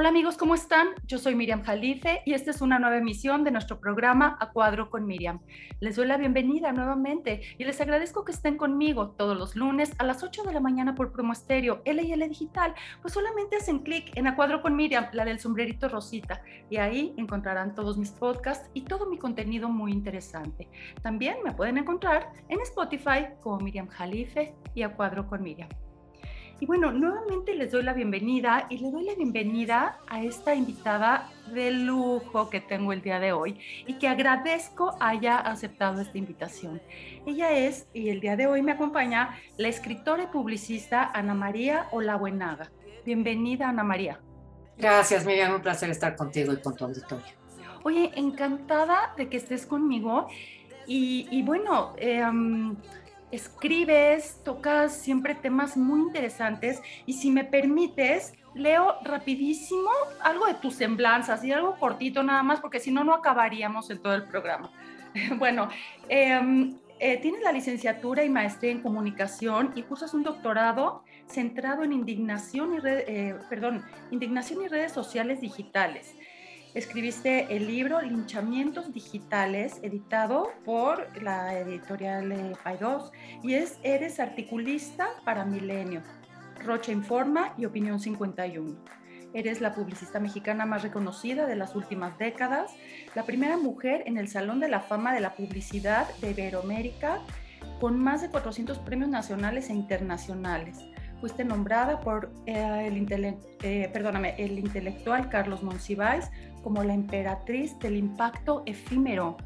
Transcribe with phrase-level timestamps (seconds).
[0.00, 0.88] Hola amigos, ¿cómo están?
[1.06, 4.88] Yo soy Miriam Jalife y esta es una nueva emisión de nuestro programa A Cuadro
[4.88, 5.40] con Miriam.
[5.78, 10.04] Les doy la bienvenida nuevamente y les agradezco que estén conmigo todos los lunes a
[10.04, 12.74] las 8 de la mañana por Promo Estéreo, LL Digital.
[13.02, 17.12] Pues solamente hacen clic en A Cuadro con Miriam, la del sombrerito rosita, y ahí
[17.18, 20.66] encontrarán todos mis podcasts y todo mi contenido muy interesante.
[21.02, 25.68] También me pueden encontrar en Spotify como Miriam Jalife y A Cuadro con Miriam.
[26.62, 31.30] Y bueno, nuevamente les doy la bienvenida y le doy la bienvenida a esta invitada
[31.54, 36.82] de lujo que tengo el día de hoy y que agradezco haya aceptado esta invitación.
[37.24, 41.88] Ella es, y el día de hoy me acompaña, la escritora y publicista Ana María
[41.92, 42.70] Olabuenaga.
[43.06, 44.20] Bienvenida, Ana María.
[44.76, 47.32] Gracias, Miriam, un placer estar contigo y con tu auditorio.
[47.84, 50.28] Oye, encantada de que estés conmigo.
[50.92, 52.20] Y, bueno, eh,
[53.30, 59.90] escribes, tocas siempre temas muy interesantes y si me permites, leo rapidísimo
[60.22, 64.02] algo de tus semblanzas y algo cortito nada más, porque si no, no acabaríamos en
[64.02, 64.70] todo el programa.
[65.38, 65.68] bueno,
[66.08, 71.92] em, eh, tienes la licenciatura y maestría en comunicación y cursas un doctorado centrado en
[71.92, 76.14] indignación y, eh, perdón, indignación y redes sociales digitales.
[76.72, 83.10] Escribiste el libro Linchamientos Digitales, editado por la editorial Paidós,
[83.42, 86.00] y es Eres articulista para Milenio,
[86.64, 88.78] Rocha Informa y Opinión 51.
[89.34, 92.70] Eres la publicista mexicana más reconocida de las últimas décadas,
[93.16, 97.18] la primera mujer en el Salón de la Fama de la Publicidad de Iberoamérica,
[97.80, 100.78] con más de 400 premios nacionales e internacionales
[101.20, 106.30] fuiste nombrada por eh, el, eh, perdóname, el intelectual Carlos Monsiváis
[106.62, 109.36] como la emperatriz del impacto efímero.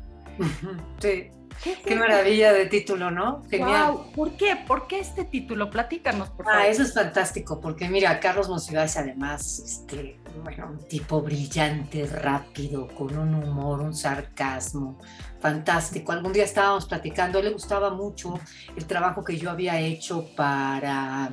[0.98, 1.31] Sí.
[1.62, 3.43] ¿Qué, maravilla de título, ¿no?
[3.49, 3.99] Genial.
[4.15, 4.56] ¿Por qué?
[4.66, 5.71] ¿Por qué este título?
[5.71, 6.61] Platícanos, por favor.
[6.61, 12.88] Ah, eso es fantástico, porque mira, Carlos Monsiváis además, este, bueno, un tipo brillante, rápido,
[12.88, 14.99] con un humor, un sarcasmo,
[15.41, 16.12] fantástico.
[16.12, 18.38] Algún día estábamos platicando, le gustaba mucho
[18.77, 21.33] el trabajo que yo había hecho para,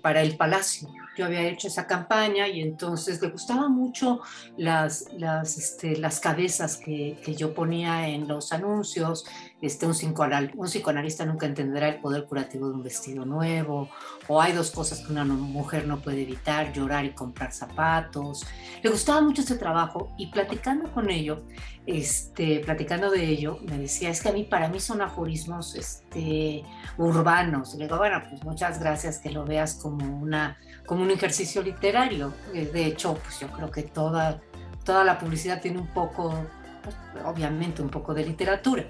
[0.00, 0.88] para el Palacio.
[1.16, 4.20] Yo había hecho esa campaña y entonces le gustaban mucho
[4.56, 9.24] las, las, este, las cabezas que, que, yo ponía en los anuncios.
[9.60, 13.90] Este, un, psicoanal, un psicoanalista nunca entenderá el poder curativo de un vestido nuevo,
[14.26, 18.46] o hay dos cosas que una mujer no puede evitar, llorar y comprar zapatos.
[18.82, 21.42] Le gustaba mucho ese trabajo y platicando con ello,
[21.86, 26.62] este, platicando de ello, me decía, es que a mí, para mí son aforismos este,
[26.96, 27.74] urbanos.
[27.74, 30.56] Le digo, bueno, pues muchas gracias que lo veas como, una,
[30.90, 32.34] como un ejercicio literario.
[32.52, 34.40] Eh, de hecho, pues yo creo que toda,
[34.84, 36.34] toda la publicidad tiene un poco,
[36.82, 38.84] pues, obviamente un poco de literatura.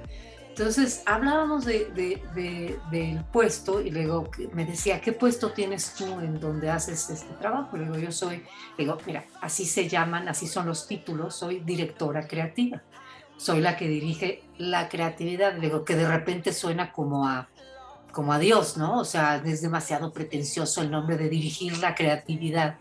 [0.48, 2.18] Entonces hablábamos de,
[2.90, 7.76] del puesto y luego me decía, ¿qué puesto tienes tú en donde haces este trabajo?
[7.76, 8.44] Le digo, yo soy,
[8.78, 12.80] digo, mira, así se llaman, así son los títulos, soy directora creativa,
[13.36, 17.50] soy la que dirige la creatividad, digo, que de repente suena como a,
[18.12, 18.98] como a Dios, ¿no?
[18.98, 22.78] O sea, es demasiado pretencioso el nombre de dirigir la creatividad,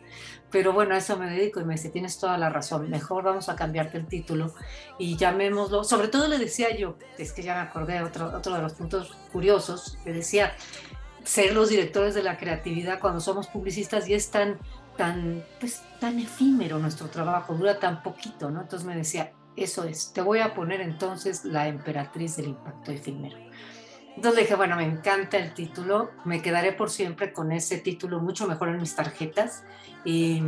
[0.52, 3.50] pero bueno, a eso me dedico y me dice, tienes toda la razón, mejor vamos
[3.50, 4.54] a cambiarte el título
[4.98, 8.62] y llamémoslo, sobre todo le decía yo, es que ya me acordé, otro, otro de
[8.62, 10.56] los puntos curiosos, le decía,
[11.24, 14.58] ser los directores de la creatividad cuando somos publicistas y es tan,
[14.98, 18.62] tan, pues, tan efímero nuestro trabajo, dura tan poquito, ¿no?
[18.62, 23.38] Entonces me decía, eso es, te voy a poner entonces la emperatriz del impacto efímero.
[24.20, 28.48] Entonces dije, bueno, me encanta el título, me quedaré por siempre con ese título, mucho
[28.48, 29.64] mejor en mis tarjetas.
[30.04, 30.44] Y,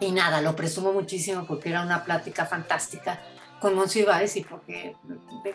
[0.00, 3.20] y nada, lo presumo muchísimo porque era una plática fantástica
[3.60, 4.96] con Monsiváis y porque,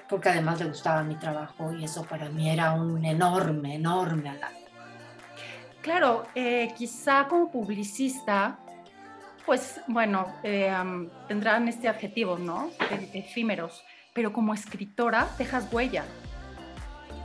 [0.07, 4.59] porque además le gustaba mi trabajo y eso para mí era un enorme, enorme halago.
[5.81, 8.59] Claro, eh, quizá como publicista,
[9.47, 10.71] pues bueno, eh,
[11.27, 12.69] tendrán este adjetivo, ¿no?
[12.91, 13.83] E-, efímeros,
[14.13, 16.05] pero como escritora dejas huella,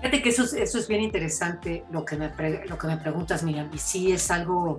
[0.01, 2.31] Fíjate que eso, eso es bien interesante lo que, me,
[2.67, 4.77] lo que me preguntas, Miriam, y sí es algo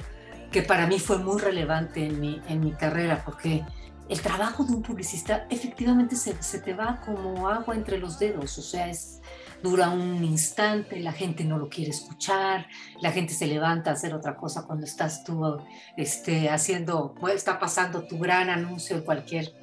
[0.52, 3.66] que para mí fue muy relevante en mi, en mi carrera, porque
[4.08, 8.58] el trabajo de un publicista efectivamente se, se, te va como agua entre los dedos,
[8.58, 9.22] o sea, es,
[9.62, 12.68] dura un instante, la gente no lo quiere escuchar,
[13.02, 15.58] la gente se levanta a hacer otra cosa cuando estás tú
[15.96, 19.54] este, haciendo, está pasando tu gran anuncio en cualquier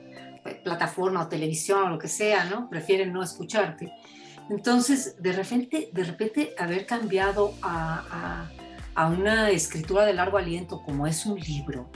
[0.62, 2.68] plataforma o televisión o lo que sea, ¿no?
[2.68, 3.92] Prefieren no escucharte.
[4.50, 8.50] Entonces, de repente, de repente haber cambiado a,
[8.96, 11.90] una escritura de largo aliento como es un libro,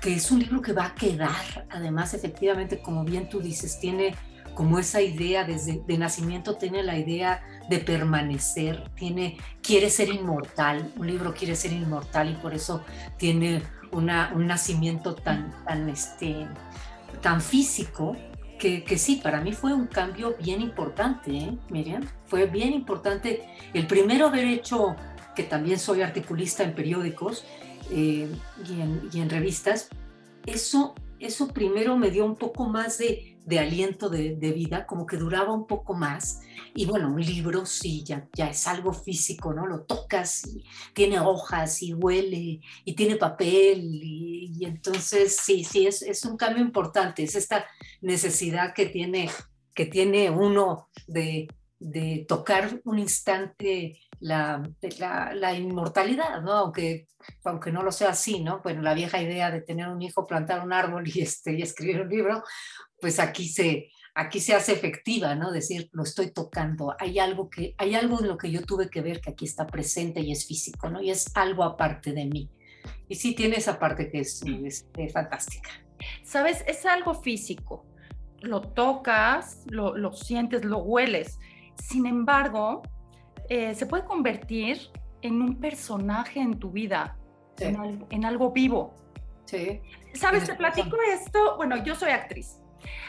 [0.00, 4.14] que es un libro que va a quedar, además efectivamente, como bien tú dices, tiene
[4.54, 10.92] como esa idea desde de nacimiento tiene la idea de permanecer, tiene, quiere ser inmortal,
[10.96, 12.82] un libro quiere ser inmortal y por eso
[13.18, 13.62] tiene
[13.92, 16.48] una, un nacimiento tan, tan, este,
[17.20, 18.16] tan físico
[18.58, 22.02] que, sí, para mí fue un cambio bien importante, ¿eh, Miriam.
[22.26, 24.96] Fue bien importante el primero haber hecho,
[25.34, 27.44] que también soy articulista en periódicos
[27.90, 28.28] eh,
[28.68, 29.88] y, en, y en revistas,
[30.46, 35.16] eso, eso primero me dio un poco más de, de aliento de, vida, como que
[35.16, 36.40] duraba un poco más.
[36.74, 39.66] Y bueno, un libro sí, ya, ya es algo físico, ¿no?
[39.66, 44.00] Lo tocas y tiene hojas y huele y tiene papel.
[44.02, 47.22] Y, entonces sí, sí, es, es, un cambio importante.
[47.22, 47.64] Es esta
[48.00, 49.30] necesidad que tiene,
[49.72, 51.46] que tiene uno de,
[51.78, 54.62] de tocar un instante la,
[54.98, 56.52] la, la, inmortalidad, ¿no?
[56.52, 57.06] Aunque,
[57.44, 58.60] aunque no lo sea así, ¿no?
[58.62, 62.00] Bueno, la vieja idea de tener un hijo, plantar un árbol y, este, y escribir
[62.00, 62.42] un libro,
[63.00, 65.52] pues aquí se, aquí se hace efectiva, ¿no?
[65.52, 69.02] Decir, lo estoy tocando, hay algo, que, hay algo en lo que yo tuve que
[69.02, 71.02] ver que aquí está presente y es físico, ¿no?
[71.02, 72.50] Y es algo aparte de mí.
[73.08, 75.70] Y sí tiene esa parte que es, eh, fantástica.
[76.24, 77.84] Sabes, es algo físico.
[78.40, 81.38] Lo tocas, lo, lo sientes, lo hueles.
[81.82, 82.82] Sin embargo,
[83.50, 84.78] eh, se puede convertir
[85.20, 87.18] en un personaje en tu vida,
[87.58, 88.94] en, en, algo vivo.
[89.44, 89.80] Sí.
[90.14, 90.44] ¿Sabes?
[90.44, 91.56] Te platico esto.
[91.56, 92.60] Bueno, yo soy actriz.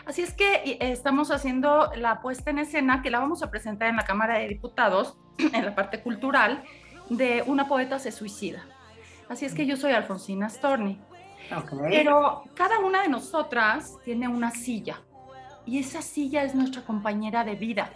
[0.06, 3.98] Así es que estamos haciendo la puesta en escena que la vamos a presentar en
[3.98, 6.64] la Cámara de Diputados, en la parte cultural,
[7.10, 8.66] de Una poeta se suicida.
[9.30, 11.00] Así es que yo soy Alfonsina Storni.
[11.90, 15.02] Pero cada una de nosotras tiene una silla
[15.66, 17.92] y esa silla es nuestra compañera de vida.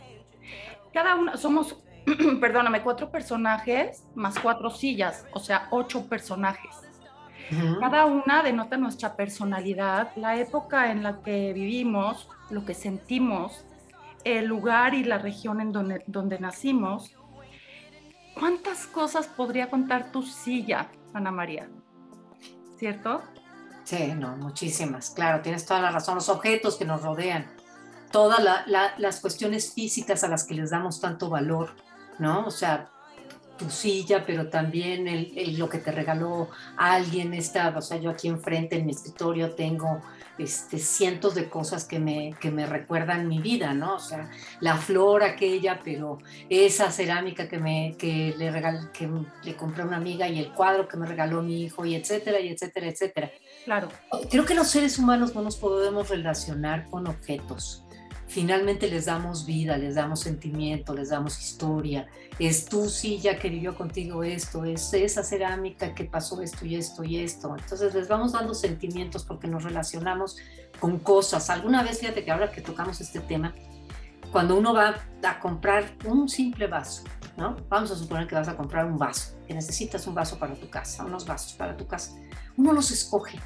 [0.94, 1.84] Cada una, somos,
[2.42, 6.91] perdóname, cuatro personajes más cuatro sillas, o sea, ocho personajes.
[7.80, 13.66] Cada una denota nuestra personalidad, la época en la que vivimos, lo que sentimos,
[14.24, 17.14] el lugar y la región en donde, donde nacimos.
[18.40, 21.70] ¿Cuántas cosas podría contar tu silla, Ana María?
[22.78, 23.22] ¿Cierto?
[23.84, 25.10] Sí, no, muchísimas.
[25.10, 26.16] Claro, tienes toda la razón.
[26.16, 27.52] Los objetos que nos rodean,
[28.12, 28.42] todas
[28.98, 31.76] las cuestiones físicas a las que les damos tanto valor,
[32.18, 32.46] ¿no?
[32.46, 32.90] O sea,
[33.62, 37.34] tu silla, pero también el, lo que te regaló alguien.
[37.34, 40.02] Está, o sea, yo aquí enfrente en mi escritorio tengo
[40.38, 43.96] este, cientos de cosas que me, que me recuerdan mi vida, ¿no?
[43.96, 44.30] O sea,
[44.60, 46.18] la flor aquella, pero
[46.50, 49.10] esa cerámica que, me, que, le, regal, que
[49.44, 52.40] le compré a una amiga y el cuadro que me regaló mi hijo, y etcétera,
[52.40, 53.32] y etcétera, etcétera.
[53.66, 53.90] Claro.
[54.30, 57.86] Creo que los seres humanos no nos podemos relacionar con objetos
[58.32, 62.08] finalmente les damos vida, les damos sentimiento, les damos historia.
[62.40, 67.04] Es tu silla que vivió contigo esto, es esa cerámica que pasó esto y esto
[67.04, 67.54] y esto.
[67.58, 70.38] Entonces les vamos dando sentimientos porque nos relacionamos
[70.80, 71.50] con cosas.
[71.50, 73.54] Alguna vez, fíjate que ahora que tocamos este tema,
[74.32, 77.04] cuando uno va a comprar un simple vaso,
[77.36, 77.58] ¿no?
[77.68, 80.70] Vamos a suponer que vas a comprar un vaso, que necesitas un vaso para tu
[80.70, 82.16] casa, unos vasos para tu casa.
[82.56, 83.40] Uno los escoge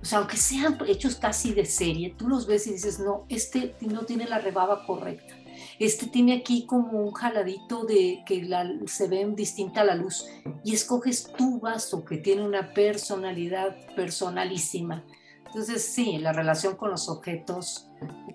[0.00, 3.74] o sea, aunque sean hechos casi de serie, tú los ves y dices, no, este
[3.80, 5.34] no tiene la rebaba correcta.
[5.78, 10.26] Este tiene aquí como un jaladito de que la, se ve distinta a la luz
[10.64, 15.04] y escoges tu vaso que tiene una personalidad personalísima.
[15.46, 17.88] Entonces, sí, la relación con los objetos,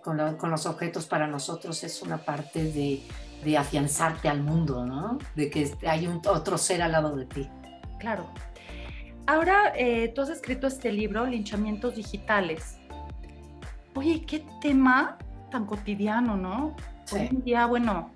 [0.03, 3.03] con, con los objetos para nosotros es una parte de,
[3.43, 5.19] de afianzarte al mundo, ¿no?
[5.35, 7.49] De que hay un, otro ser al lado de ti.
[7.99, 8.27] Claro,
[9.25, 12.77] Ahora eh, tú has escrito este libro, Linchamientos Digitales.
[13.95, 15.17] Oye, qué tema
[15.49, 16.75] tan cotidiano, ¿no?
[17.05, 17.15] Sí.
[17.15, 18.11] Hoy en día, bueno,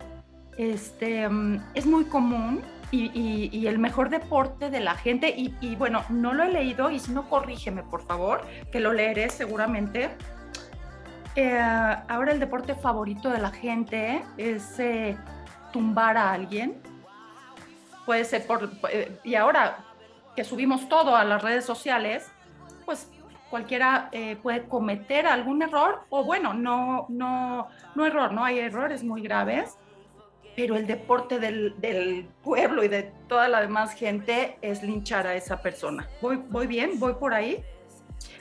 [0.58, 2.62] este, mm, es muy común
[2.92, 7.12] y, el mejor deporte de la gente, y, bueno, no lo he leído y si
[7.12, 10.10] no, corrígeme, por favor, que lo leeré seguramente.
[11.36, 15.18] Eh, ahora el deporte favorito de la gente es eh,
[15.72, 16.82] tumbar a alguien.
[18.06, 18.72] Puede ser por...
[19.24, 19.78] y ahora
[20.38, 22.28] que subimos todo a las redes sociales,
[22.86, 23.10] pues
[23.50, 29.04] cualquiera eh, puede cometer algún error o bueno, no, no, no error, no hay errores
[29.04, 29.80] muy graves,
[30.56, 35.34] pero el deporte del, del, pueblo y de toda la demás gente es linchar a
[35.34, 36.08] esa persona.
[36.22, 37.00] ¿Voy, voy bien?
[37.00, 37.64] ¿Voy por ahí?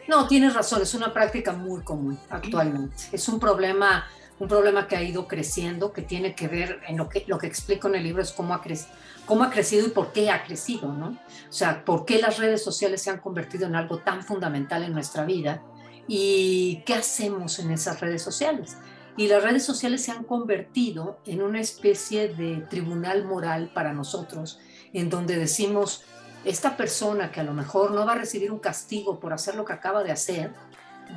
[0.07, 3.05] No, tienes razón, es una práctica muy común actualmente.
[3.11, 4.07] Es un problema,
[4.39, 7.47] un problema que ha ido creciendo, que tiene que ver en lo que, lo que
[7.47, 8.95] explico en el libro es cómo ha crecido
[9.27, 11.09] cómo ha crecido y por qué ha crecido, ¿no?
[11.49, 14.95] O sea, por qué las redes sociales se han convertido en algo tan fundamental en
[14.95, 15.63] nuestra vida
[16.09, 18.79] y qué hacemos en esas redes sociales.
[19.19, 24.61] Y las redes sociales se han convertido en una especie de tribunal moral para nosotros,
[24.93, 26.05] en donde decimos,
[26.45, 29.65] esta persona que a lo mejor no va a recibir un castigo por hacer lo
[29.65, 30.53] que acaba de hacer,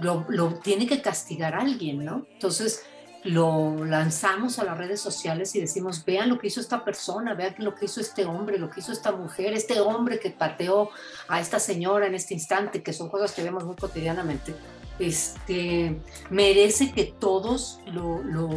[0.01, 2.25] lo, lo tiene que castigar alguien, ¿no?
[2.33, 2.83] Entonces,
[3.23, 7.55] lo lanzamos a las redes sociales y decimos, vean lo que hizo esta persona, vean
[7.59, 10.89] lo que hizo este hombre, lo que hizo esta mujer, este hombre que pateó
[11.27, 14.55] a esta señora en este instante, que son cosas que vemos muy cotidianamente,
[14.99, 18.49] este, merece que todos lo, lo,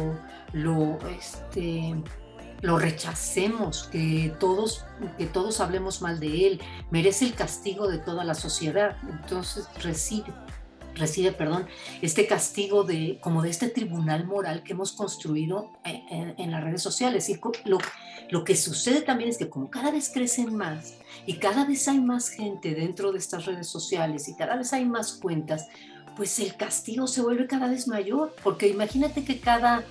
[0.53, 1.95] lo, este,
[2.61, 4.85] lo rechacemos, que todos,
[5.17, 8.97] que todos hablemos mal de él, merece el castigo de toda la sociedad.
[9.09, 10.33] Entonces recibe
[10.95, 11.67] recibe, perdón,
[12.01, 17.29] este castigo de, como de este tribunal moral que hemos construido en, las redes sociales.
[17.29, 17.79] Y lo,
[18.29, 20.95] lo que sucede también es que como cada vez crecen más
[21.25, 24.85] y cada vez hay más gente dentro de estas redes sociales y cada vez hay
[24.85, 25.67] más cuentas,
[26.15, 29.83] pues el castigo se vuelve cada vez mayor, porque imagínate que cada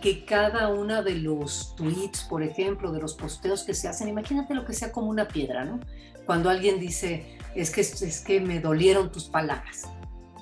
[0.00, 4.54] que cada uno de los tweets, por ejemplo, de los posteos que se hacen, imagínate
[4.54, 5.80] lo que sea como una piedra, ¿no?
[6.24, 9.88] Cuando alguien dice, es que, es que me dolieron tus palabras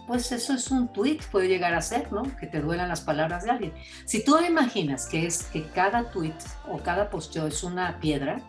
[0.06, 2.22] pues eso es un tweet, puede llegar a ser, ¿no?
[2.36, 3.72] Que te duelan las palabras de alguien.
[4.04, 6.34] Si tú imaginas que es que cada tweet
[6.68, 8.40] o cada posteo es una piedra,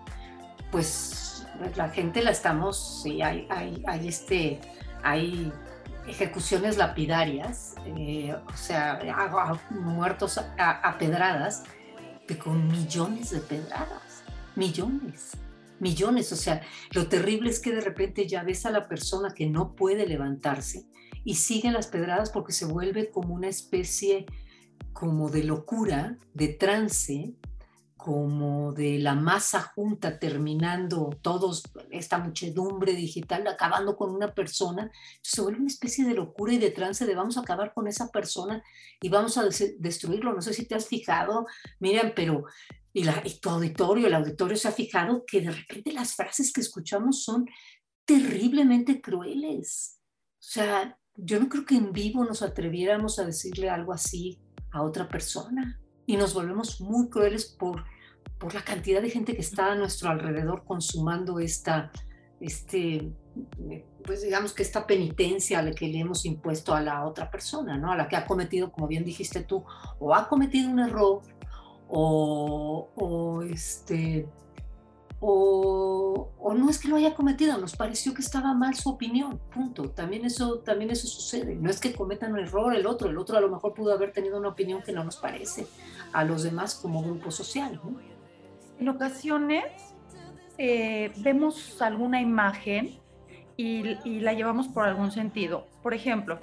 [0.72, 1.46] pues
[1.76, 4.60] la gente la estamos, sí, hay, hay, este,
[5.04, 5.52] hay
[6.08, 9.00] ejecuciones lapidarias, eh, o sea,
[9.72, 11.64] muertos a, pedradas,
[12.44, 14.24] con millones de pedradas,
[14.56, 15.32] millones
[15.80, 16.32] millones.
[16.32, 16.62] O sea,
[16.92, 20.88] lo terrible es que de repente ya ves a la persona que no puede levantarse
[21.24, 24.26] y siguen las pedradas porque se vuelve como una especie
[24.94, 27.36] como de locura, de trance,
[28.08, 34.90] como de la masa junta terminando todos, esta muchedumbre digital acabando con una persona,
[35.22, 38.10] se vuelve una especie de locura y de trance de vamos a acabar con esa
[38.10, 38.64] persona
[39.02, 40.34] y vamos a destruirlo.
[40.34, 41.48] No sé si te has fijado,
[41.80, 42.46] miren, pero
[42.94, 46.54] y, la, y tu auditorio, el auditorio se ha fijado que de repente las frases
[46.54, 47.46] que escuchamos son
[48.06, 50.00] terriblemente crueles.
[50.40, 54.40] O sea, yo no creo que en vivo nos atreviéramos a decirle algo así
[54.72, 57.84] a otra persona y nos volvemos muy crueles por,
[58.38, 61.92] por la cantidad de gente que está a nuestro alrededor consumando esta,
[62.40, 63.12] este,
[64.06, 67.78] pues digamos que esta penitencia a la que le hemos impuesto a la otra persona,
[67.78, 67.92] ¿no?
[67.92, 69.66] A la que ha cometido, como bien dijiste tú,
[70.00, 71.22] o ha cometido un error,
[71.90, 74.28] o, o este,
[75.20, 79.90] o, no es que lo haya cometido, nos pareció que estaba mal su opinión, punto.
[79.90, 81.56] También eso, también eso sucede.
[81.56, 84.12] No es que cometan un error el otro, el otro a lo mejor pudo haber
[84.12, 85.68] tenido una opinión que no nos parece
[86.14, 87.80] a los demás como grupo social.
[88.80, 89.66] En ocasiones
[90.58, 93.00] eh, vemos alguna imagen
[93.56, 95.66] y la llevamos por algún sentido.
[95.82, 96.40] Por ejemplo,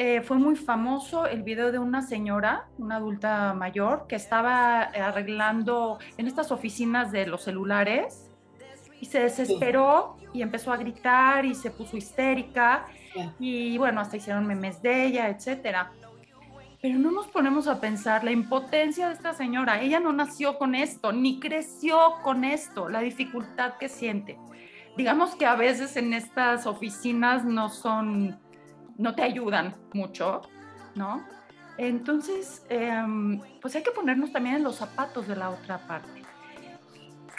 [0.00, 5.98] eh, fue muy famoso el video de una señora, una adulta mayor, que estaba arreglando
[6.16, 8.30] en estas oficinas de los celulares
[9.00, 12.86] y se desesperó y empezó a gritar y se puso histérica
[13.40, 15.90] y bueno, hasta hicieron memes de ella, etcétera.
[16.80, 19.82] Pero no nos ponemos a pensar la impotencia de esta señora.
[19.82, 24.38] Ella no nació con esto, ni creció con esto, la dificultad que siente.
[24.96, 28.38] Digamos que a veces en estas oficinas no son
[28.98, 30.42] no te ayudan mucho,
[30.94, 31.24] ¿no?
[31.78, 36.22] Entonces, em, pues hay que ponernos también en los zapatos de la otra parte.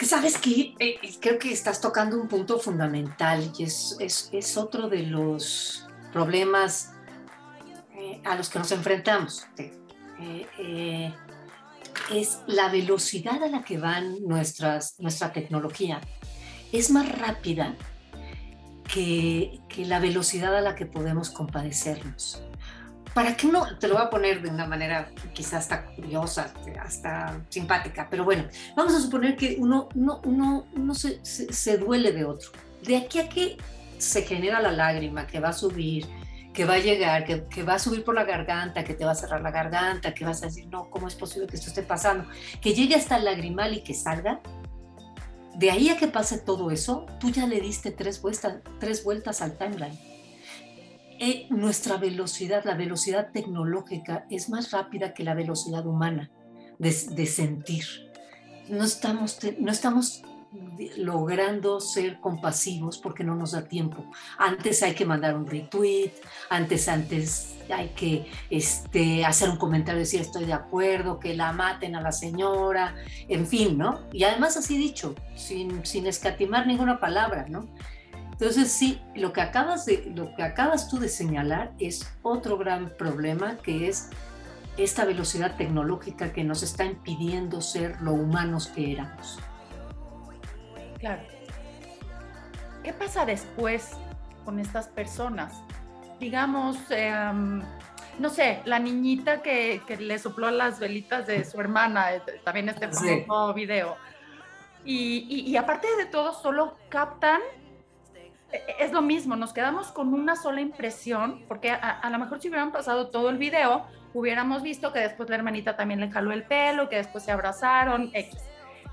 [0.00, 5.02] Sabes que eh, creo que estás tocando un punto fundamental y es, es, otro de
[5.02, 6.94] los problemas
[7.94, 9.46] eh, a los que nos enfrentamos.
[10.18, 11.14] Eh,
[12.10, 16.00] es la velocidad a la que van nuestras, nuestra tecnología.
[16.72, 17.76] Es más rápida
[18.92, 22.42] que, la velocidad a la que podemos compadecernos.
[23.14, 27.40] Para que uno, te lo voy a poner de una manera quizás hasta curiosa, hasta
[27.48, 28.44] simpática, pero bueno,
[28.76, 32.50] vamos a suponer que uno, uno, se, duele de otro.
[32.82, 33.56] De aquí a que
[33.98, 36.06] se genera la lágrima que va a subir,
[36.54, 39.12] que va a llegar, que, que, va a subir por la garganta, que te va
[39.12, 41.82] a cerrar la garganta, que vas a decir, no, ¿cómo es posible que esto esté
[41.82, 42.28] pasando?
[42.60, 44.40] Que llegue hasta el lagrimal y que salga,
[45.60, 49.42] de ahí a que pase todo eso, tú ya le diste tres vueltas, tres vueltas
[49.42, 49.98] al timeline.
[51.18, 56.30] Eh, nuestra velocidad, la velocidad tecnológica, es más rápida que la velocidad humana
[56.78, 57.84] de, sentir.
[58.70, 60.22] No estamos, no estamos
[60.96, 64.04] logrando ser compasivos porque no nos da tiempo.
[64.38, 66.12] Antes hay que mandar un retweet,
[66.48, 71.94] antes, antes hay que este, hacer un comentario, decir estoy de acuerdo, que la maten
[71.94, 72.96] a la señora,
[73.28, 74.00] en fin, ¿no?
[74.12, 77.68] Y además así dicho, sin, sin escatimar ninguna palabra, ¿no?
[78.32, 82.88] Entonces sí, lo que, acabas de, lo que acabas tú de señalar es otro gran
[82.96, 84.08] problema que es
[84.78, 89.38] esta velocidad tecnológica que nos está impidiendo ser lo humanos que éramos.
[91.00, 91.22] Claro.
[92.84, 93.96] ¿Qué pasa después
[94.44, 95.62] con estas personas?
[96.18, 97.62] Digamos, em,
[98.18, 102.68] no sé, la niñita que, que, le sopló las velitas de su hermana, eh, también
[102.68, 103.96] este famoso video.
[104.84, 107.40] Y, y, aparte de todo, solo captan,
[108.50, 112.18] e, e, es lo mismo, nos quedamos con una sola impresión, porque a, a, lo
[112.18, 116.10] mejor si hubieran pasado todo el video, hubiéramos visto que después la hermanita también le
[116.10, 118.49] jaló el pelo, que después se abrazaron, X.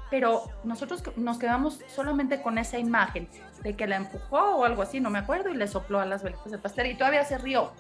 [0.10, 3.28] Pero nosotros nos quedamos solamente con esa imagen
[3.64, 6.24] de que la empujó o algo así, no me acuerdo, y le sopló a las
[6.24, 7.72] velitas de pastel y todavía se rió.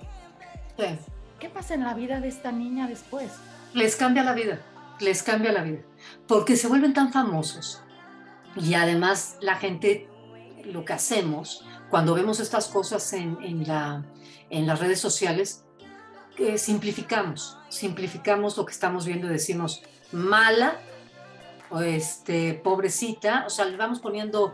[0.77, 0.97] Sí.
[1.39, 3.31] ¿Qué pasa en la vida de esta niña después?
[3.73, 4.59] Les cambia la vida,
[4.99, 5.81] les cambia la vida,
[6.27, 7.81] porque se vuelven tan famosos.
[8.55, 10.09] Y además la gente,
[10.65, 14.03] lo que hacemos cuando vemos estas cosas en, en, la,
[14.49, 15.63] en las redes sociales,
[16.37, 20.79] eh, simplificamos, simplificamos lo que estamos viendo y decimos mala,
[21.83, 24.53] este, pobrecita, o sea, le vamos poniendo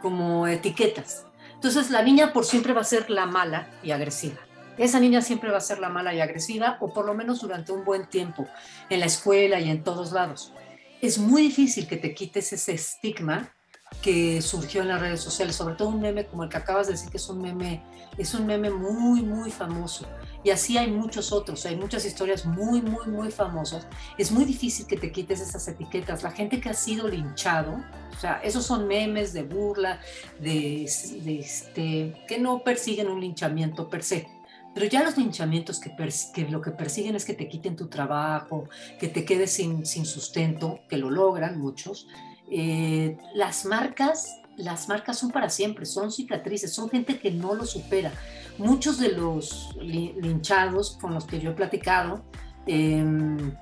[0.00, 1.26] como etiquetas.
[1.54, 4.38] Entonces la niña por siempre va a ser la mala y agresiva
[4.78, 7.72] esa niña siempre va a ser la mala y agresiva, o por lo menos durante
[7.72, 8.46] un buen tiempo,
[8.88, 10.52] en la escuela y en todos lados.
[11.00, 13.52] Es muy difícil que te quites ese estigma
[14.00, 16.94] que surgió en las redes sociales, sobre todo un meme como el que acabas de
[16.94, 17.82] decir que es un meme,
[18.16, 20.06] es un meme muy, muy famoso.
[20.44, 23.86] Y así hay muchos otros, hay muchas historias muy, muy, muy famosas.
[24.18, 26.22] Es muy difícil que te quites esas etiquetas.
[26.22, 30.00] La gente que ha sido linchado, o sea, esos son memes de burla,
[30.40, 34.26] de, este, que no persiguen un linchamiento per se
[34.74, 38.68] pero ya los linchamientos que, lo que persiguen es que te quiten tu trabajo,
[38.98, 42.08] que te quedes sin, sin sustento, que lo logran muchos.
[42.50, 47.66] Eh, las marcas, las marcas son para siempre, son cicatrices, son gente que no lo
[47.66, 48.12] supera.
[48.58, 52.22] Muchos de los linchados con los que yo he platicado,
[52.66, 53.54] em,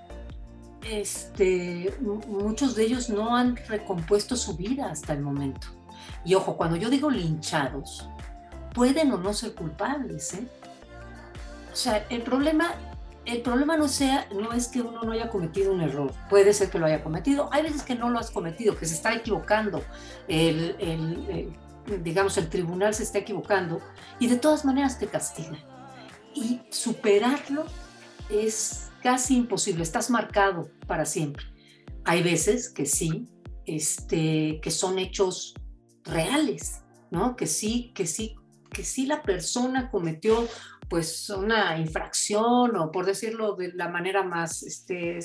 [0.82, 5.68] este, muchos de ellos no han recompuesto su vida hasta el momento.
[6.24, 8.08] Y ojo, cuando yo digo linchados,
[8.74, 10.46] pueden o no ser culpables, ¿eh?
[11.72, 12.74] O sea, el problema,
[13.24, 16.70] el problema no, sea, no es que uno no haya cometido un error, puede ser
[16.70, 19.82] que lo haya cometido, hay veces que no lo has cometido, que se está equivocando,
[20.28, 21.52] el,
[21.98, 23.80] digamos, el tribunal se está equivocando
[24.18, 25.58] y de todas maneras te castiga.
[26.34, 27.64] Y superarlo
[28.28, 31.44] es casi imposible, estás marcado para siempre.
[32.04, 33.26] Hay veces que sí,
[33.66, 35.54] este, que son hechos
[36.04, 37.36] reales, ¿no?
[37.36, 38.36] Que sí, que sí,
[38.70, 40.46] que sí la persona cometió
[40.88, 45.20] pues una infracción o por decirlo de la manera más este,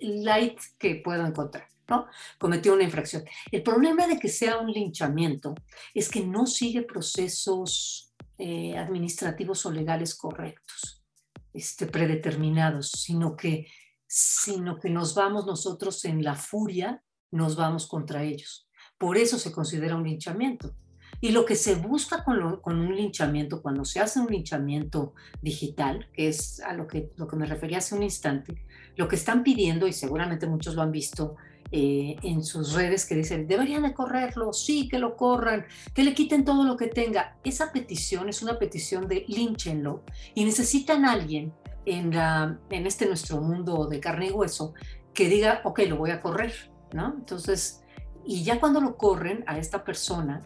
[0.00, 1.71] light que puedo encontrar.
[1.88, 2.06] ¿No?
[2.38, 3.24] Cometió una infracción.
[3.50, 5.54] El problema de que sea un linchamiento
[5.94, 11.04] es que no sigue procesos eh, administrativos o legales correctos,
[11.52, 13.66] este, predeterminados, sino que,
[14.06, 18.68] sino que nos vamos nosotros en la furia, nos vamos contra ellos.
[18.98, 20.74] Por eso se considera un linchamiento.
[21.20, 26.26] Y lo que se busca con, un linchamiento, cuando se hace un linchamiento digital, que
[26.26, 28.64] es a lo que, lo que me refería hace un instante,
[28.96, 31.36] lo que están pidiendo, y seguramente muchos lo han visto
[31.74, 36.12] eh, en sus redes, que dicen, deberían de correrlo, sí, que lo corran, que le
[36.12, 37.38] quiten todo lo que tenga.
[37.44, 40.02] Esa petición es una petición de linchenlo
[40.34, 41.54] y necesitan a alguien
[41.86, 44.74] en, la, en este nuestro mundo de carne y hueso
[45.14, 46.52] que diga, ok, lo voy a correr,
[46.92, 47.14] ¿no?
[47.16, 47.82] Entonces,
[48.26, 50.42] y ya cuando lo corren a esta persona,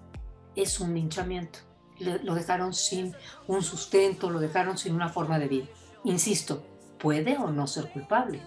[0.55, 1.59] es un linchamiento.
[1.99, 3.15] lo dejaron sin
[3.49, 5.67] un sustento, lo dejaron sin una forma de vida.
[6.05, 6.65] Insisto,
[6.99, 8.41] puede o no ser culpable.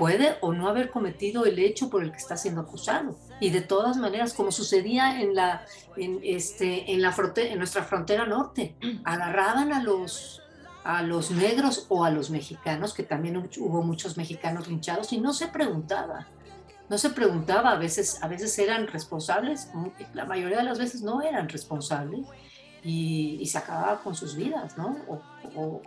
[0.00, 3.16] Puede o no haber cometido el hecho por el que está siendo acusado.
[3.38, 5.64] Y de todas maneras, como sucedía en, la,
[5.96, 10.42] en, este, en, la en nuestra frontera norte, agarraban a los,
[10.82, 15.32] a los negros o a los mexicanos, que también hubo muchos mexicanos linchados, y no
[15.32, 16.26] se preguntaba
[16.90, 19.70] no se preguntaba, a veces, a veces eran responsables,
[20.12, 22.26] la mayoría de las veces no eran responsables
[22.82, 24.96] y, se acababa con sus vidas, ¿no?
[25.56, 25.80] O,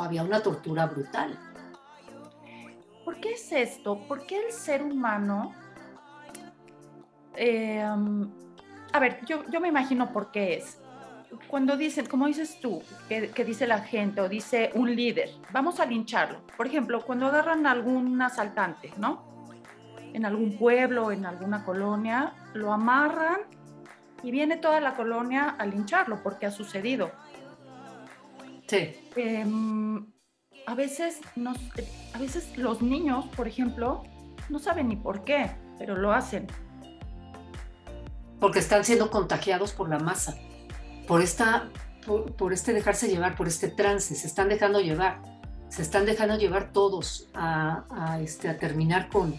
[0.00, 1.38] había una tortura brutal.
[3.04, 3.98] ¿Por qué es esto?
[4.06, 5.54] ¿Por qué el ser humano...
[7.34, 7.82] Eh,
[8.92, 10.82] a ver, yo, yo me imagino por qué es
[11.48, 15.80] cuando dicen, como dices tú, que, que, dice la gente o dice un líder, vamos
[15.80, 16.40] a lincharlo.
[16.56, 19.24] Por ejemplo, cuando agarran a algún asaltante, ¿no?
[20.12, 23.40] En algún pueblo, en alguna colonia, lo amarran
[24.22, 27.10] y viene toda la colonia a lincharlo porque ha sucedido.
[28.66, 28.94] Sí.
[29.16, 30.06] Em,
[30.66, 31.20] a, veces
[32.14, 34.02] a veces los niños, por ejemplo,
[34.48, 36.46] no saben ni por qué, pero lo hacen.
[38.40, 40.36] Porque están siendo contagiados por la masa
[41.06, 41.68] por, esta,
[42.36, 45.20] por, este dejarse llevar, por este trance, se están dejando llevar,
[45.68, 49.34] se están dejando llevar todos a, este, a terminar con,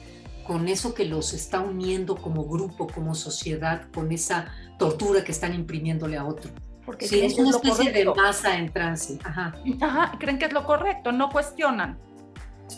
[0.46, 5.54] con eso que los está uniendo como grupo, como sociedad, con esa tortura que están
[5.54, 6.52] imprimiéndole a otro.
[6.86, 9.18] Porque sí, es una especie de masa en trance.
[9.24, 9.56] Ajá.
[9.82, 11.98] Ajá, creen que es lo correcto, no cuestionan.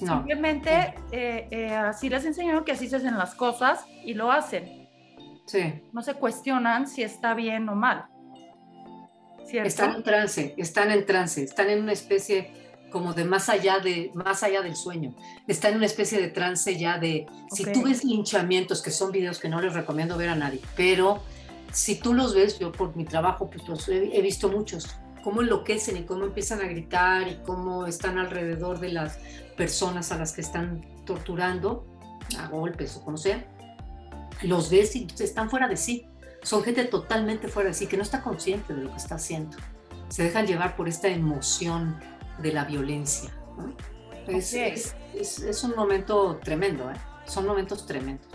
[0.01, 0.17] No.
[0.17, 4.87] Simplemente eh, eh, así les enseñaron que así se hacen las cosas y lo hacen.
[5.45, 5.81] Sí.
[5.93, 8.05] No se cuestionan si está bien o mal.
[9.51, 12.51] Están en trance, están en trance, están en una especie
[12.89, 15.13] como de más allá de más allá del sueño.
[15.47, 19.39] Están en una especie de trance ya de si tú ves linchamientos, que son videos
[19.39, 21.21] que no les recomiendo ver a nadie, pero
[21.75, 25.41] si tú los ves, yo por mi trabajo pues los he, he visto muchos, cómo
[25.41, 29.17] enloquecen y cómo empiezan a gritar y cómo están alrededor de las
[29.57, 31.85] personas a las que están torturando
[32.39, 33.45] a golpes o como sea,
[34.41, 36.07] los ves y están fuera de sí
[36.45, 39.57] son gente totalmente fuera de sí, que no está consciente de lo que está haciendo.
[40.09, 41.99] Se dejan llevar por esta emoción
[42.37, 43.31] de la violencia.
[44.27, 46.95] Es, un momento tremendo, ¿eh?
[47.25, 48.27] son momentos tremendos.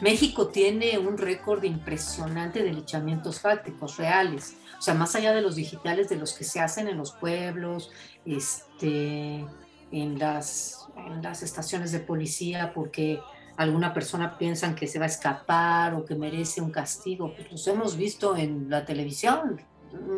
[0.00, 5.56] México tiene un récord impresionante de lichamientos fácticos reales, o sea, más allá de los
[5.56, 7.90] digitales, de los que se hacen en los pueblos,
[8.24, 9.44] este,
[9.90, 13.20] en, las, en las estaciones de policía, porque
[13.56, 17.34] alguna persona piensan que se va a escapar o que merece un castigo.
[17.34, 19.60] Pues los hemos visto en la televisión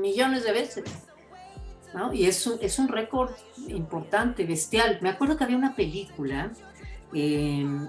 [0.01, 0.85] millones de veces.
[1.95, 2.13] ¿no?
[2.13, 3.31] Y es un, es un récord
[3.69, 4.99] importante, bestial.
[5.01, 6.51] Me acuerdo que había una película
[7.13, 7.89] em,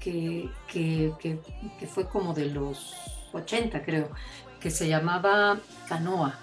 [0.00, 1.12] que, que,
[1.78, 2.94] que, fue como de los
[3.32, 4.10] 80, creo,
[4.60, 5.58] que se llamaba
[5.88, 6.38] Canoa.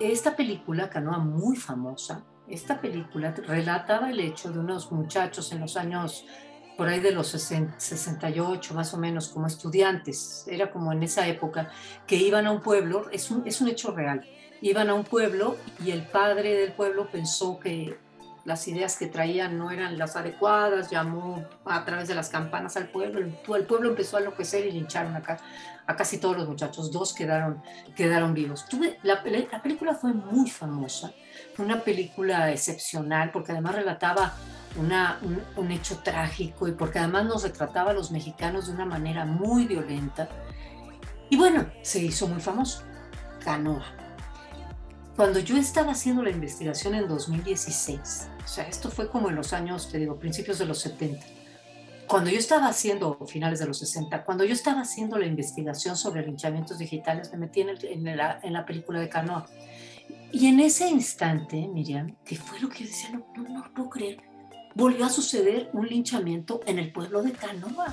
[0.00, 5.76] Esta película, Canoa, muy famosa, esta película relataba el hecho de unos muchachos en los
[5.76, 6.24] años
[6.78, 11.70] por ahí de los 68 más o menos como estudiantes, era como en esa época,
[12.06, 14.24] que iban a un pueblo, es un, es un hecho real,
[14.60, 17.98] iban a un pueblo y el padre del pueblo pensó que
[18.48, 22.88] las ideas que traían no eran las adecuadas, llamó a través de las campanas al
[22.88, 25.36] pueblo, el pueblo empezó a enloquecer y lincharon acá
[25.86, 27.62] a casi todos los muchachos, dos quedaron,
[27.94, 28.64] quedaron vivos.
[28.66, 31.12] Tuve, la, la película fue muy famosa,
[31.54, 34.32] fue una película excepcional porque además relataba
[34.76, 35.20] una,
[35.56, 39.66] un, hecho trágico y porque además nos retrataba a los mexicanos de una manera muy
[39.66, 40.26] violenta.
[41.28, 42.82] Y bueno, se hizo muy famoso,
[43.44, 43.97] Canoa.
[45.18, 49.52] Cuando yo estaba haciendo la investigación en 2016, o sea, esto fue como en los
[49.52, 51.26] años, te digo, principios de los 70,
[52.06, 56.24] cuando yo estaba haciendo, finales de los 60, cuando yo estaba haciendo la investigación sobre
[56.24, 59.46] linchamientos digitales, me metí en, en, la, en la película de Canoa.
[60.30, 63.90] Y en ese instante, Miriam, que fue lo que yo decía, no, no, no puedo
[63.90, 64.18] creer,
[64.76, 67.92] volvió a suceder un linchamiento en el pueblo de Canoa.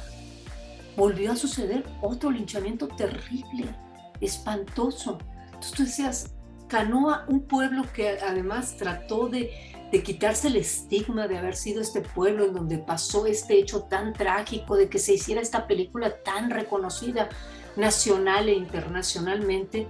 [0.96, 3.76] Volvió a suceder otro linchamiento terrible,
[4.22, 5.18] espantoso.
[5.46, 6.35] Entonces tú decías,
[6.68, 9.52] Canoa, un pueblo que además trató de,
[9.92, 14.14] de quitarse el estigma de haber sido este pueblo en donde pasó este hecho tan
[14.14, 17.30] trágico, de que se hiciera esta película tan reconocida
[17.76, 19.88] nacional e internacionalmente,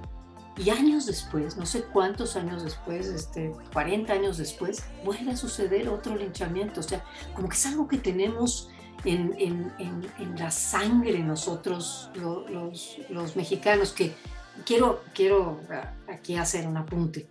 [0.58, 5.90] y años después, no sé cuántos años después, este, 40 años después, vuelve a suceder
[5.90, 6.80] otro linchamiento.
[6.80, 8.70] O sea, como que es algo que tenemos
[9.04, 9.74] en, en,
[10.18, 14.16] en, la sangre nosotros, los, los, mexicanos, que
[14.66, 17.28] quiero, quiero ah, aquí hacer un apunte.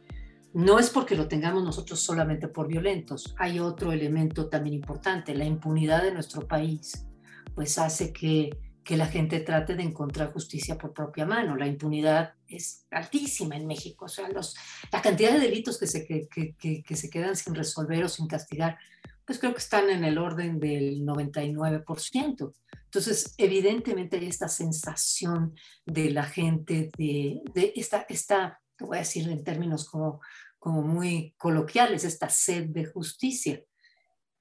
[0.52, 3.34] No es porque lo tengamos nosotros solamente por violentos.
[3.38, 7.06] Hay otro elemento también importante, la impunidad de nuestro país,
[7.54, 8.50] pues hace que
[8.84, 11.56] que la gente trate de encontrar justicia por propia mano.
[11.56, 14.54] La impunidad es altísima en México, o sea, los,
[14.92, 18.28] la cantidad de delitos que se, que, que, que, se quedan sin resolver o sin
[18.28, 18.78] castigar,
[19.26, 22.54] pues creo que están en el orden del 99%.
[22.84, 25.54] Entonces, evidentemente hay esta sensación
[25.86, 30.20] de la gente, de, de esta, esta, te voy a decir en términos como,
[30.58, 33.62] como muy coloquiales, esta sed de justicia.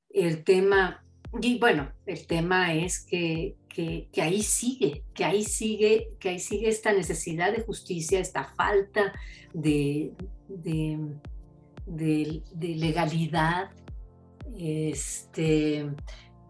[0.09, 1.03] El tema
[1.41, 6.69] y bueno, el tema es que, que, ahí sigue, que ahí sigue, que ahí sigue
[6.69, 9.13] esta necesidad de justicia, esta falta
[9.51, 10.13] de,
[10.47, 10.99] de,
[11.87, 13.71] de, legalidad,
[14.57, 15.89] este,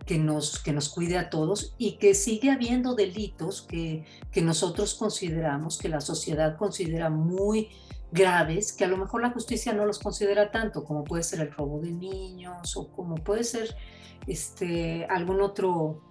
[0.05, 4.95] que nos, que nos cuide a todos y que sigue habiendo delitos que, que nosotros
[4.95, 7.69] consideramos, que la sociedad considera muy
[8.11, 11.51] graves, que a lo mejor la justicia no los considera tanto, como puede ser el
[11.51, 13.75] robo de niños o como puede ser
[14.27, 16.01] este, algún otro,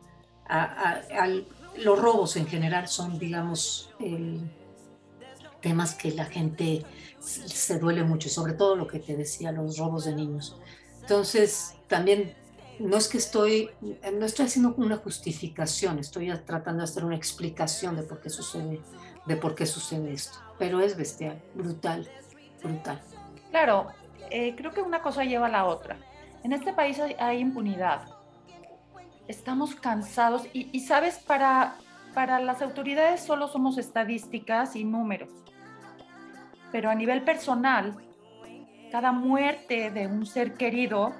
[1.79, 3.91] los robos en general son, digamos,
[5.61, 6.85] temas que la gente
[7.21, 10.57] se duele mucho, sobre todo lo que te decía, los robos de niños.
[11.03, 12.35] Entonces, también
[12.79, 17.97] no es que estoy, no estoy haciendo una justificación, estoy tratando de hacer una explicación
[17.97, 18.81] de por qué sucede,
[19.27, 22.09] de por qué sucede esto, pero es bestial, brutal,
[22.63, 23.01] brutal.
[23.51, 23.89] Claro,
[24.31, 25.99] eh, creo que una cosa lleva a la otra.
[26.45, 28.03] En este país hay, impunidad.
[29.29, 31.77] Estamos cansados y, sabes, para,
[32.15, 35.31] para las autoridades solo somos estadísticas y números.
[36.73, 37.95] pero a nivel personal,
[38.93, 41.15] cada muerte de un ser querido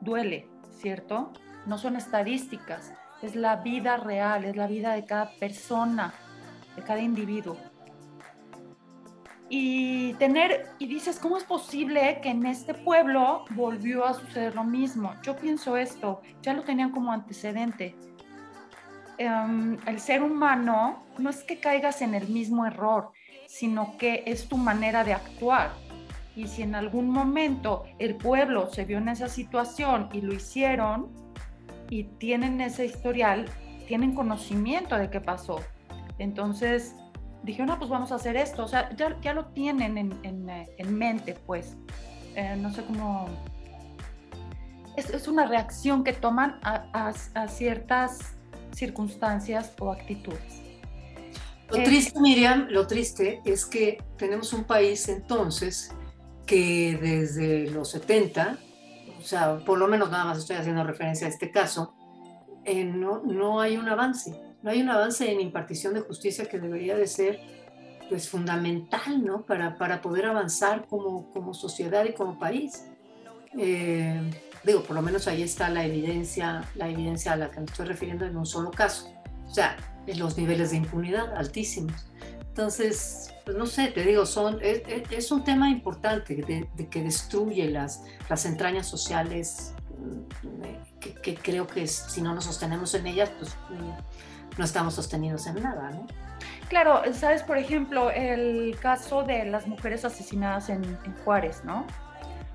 [0.00, 1.32] duele, ¿cierto?
[1.66, 6.14] No son estadísticas, es la vida real, es la vida de cada persona,
[6.76, 7.56] de cada individuo.
[9.48, 14.62] Y tener, y dices, ¿cómo es posible que en este pueblo volvió a suceder lo
[14.62, 15.14] mismo?
[15.24, 17.96] Yo pienso esto, ya lo tenían como antecedente.
[19.16, 23.10] Em, el ser humano no es que caigas en el mismo error,
[23.48, 25.87] sino que es tu manera de actuar.
[26.38, 31.08] Y si en algún momento el pueblo se vio en esa situación y lo hicieron
[31.90, 33.46] y tienen ese historial,
[33.88, 35.58] tienen conocimiento de qué pasó.
[36.20, 36.94] Entonces
[37.42, 38.62] dije, no, pues vamos a hacer esto.
[38.66, 41.76] O sea, ya, ya lo tienen en, en, en mente, pues.
[42.36, 43.26] Eh, no sé cómo...
[44.96, 48.36] Es, es, una reacción que toman a, a, a ciertas
[48.70, 50.62] circunstancias o actitudes.
[51.70, 55.92] Lo eh, triste, Miriam, lo triste es que tenemos un país entonces
[56.48, 58.58] que desde los 70,
[59.18, 61.94] o sea, por lo menos nada más estoy haciendo referencia a este caso,
[62.64, 66.58] eh, no, no hay un avance, no hay un avance en impartición de justicia que
[66.58, 67.38] debería de ser
[68.08, 69.44] pues fundamental, ¿no?
[69.44, 72.86] Para, para poder avanzar como, como sociedad y como país.
[73.58, 74.18] Eh,
[74.64, 77.84] digo, por lo menos ahí está la evidencia, la evidencia a la que me estoy
[77.84, 79.12] refiriendo en un solo caso.
[79.46, 82.10] O sea, los niveles de impunidad altísimos.
[82.40, 88.04] Entonces, pues no sé, te digo, son, es, un tema importante de, que destruye las,
[88.28, 93.56] las entrañas sociales, mm, que, que, creo que si no nos sostenemos en ellas, pues
[94.58, 96.06] no estamos sostenidos en nada, ¿no?
[96.68, 101.86] Claro, sabes, por ejemplo, el caso de las mujeres asesinadas en, Juárez, ¿no?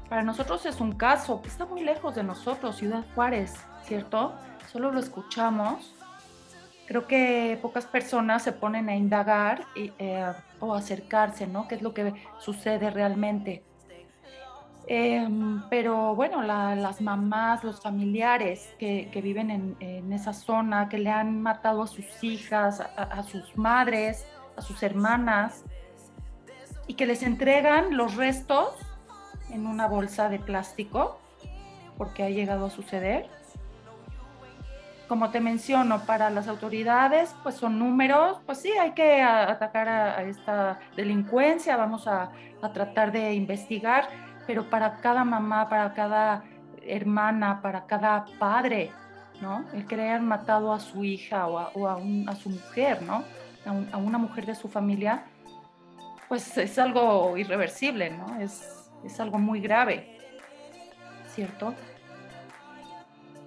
[0.10, 3.52] Para nosotros es un caso que está muy lejos de nosotros, Ciudad Juárez,
[3.88, 4.36] ¿cierto?
[4.72, 5.96] Solo lo escuchamos
[6.86, 10.32] creo que pocas personas se ponen a indagar eh,
[10.64, 11.68] o acercarse, ¿no?
[11.68, 13.64] ¿Qué es lo que sucede realmente?
[14.88, 21.42] Em, pero bueno, las mamás, los familiares que, viven en, esa zona, que le han
[21.42, 24.26] matado a sus hijas, a, sus madres,
[24.58, 25.64] a sus hermanas,
[26.88, 28.76] y que les entregan los restos
[29.52, 31.20] en una bolsa de plástico,
[31.98, 33.30] porque ha llegado a suceder
[35.14, 40.24] como te menciono, para las autoridades, pues son números, pues sí, hay que atacar a,
[40.24, 42.32] esta delincuencia, vamos a,
[42.74, 44.10] tratar de investigar,
[44.48, 46.44] pero para cada mamá, para cada
[46.82, 48.90] hermana, para cada padre,
[49.40, 49.66] ¿no?
[49.72, 52.00] El que matado a su hija o a,
[52.32, 53.24] a, su mujer, ¿no?
[53.92, 55.26] A, una mujer de su familia,
[56.28, 58.40] pues es algo irreversible, ¿no?
[58.40, 60.18] Es, es algo muy grave,
[61.36, 61.76] ¿cierto?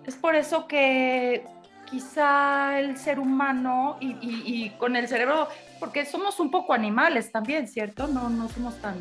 [0.07, 1.45] Es por eso que
[1.91, 5.49] quizá el ser humano y, con el cerebro,
[5.81, 8.07] porque somos un poco animales también, ¿cierto?
[8.07, 8.97] No, no somos tan...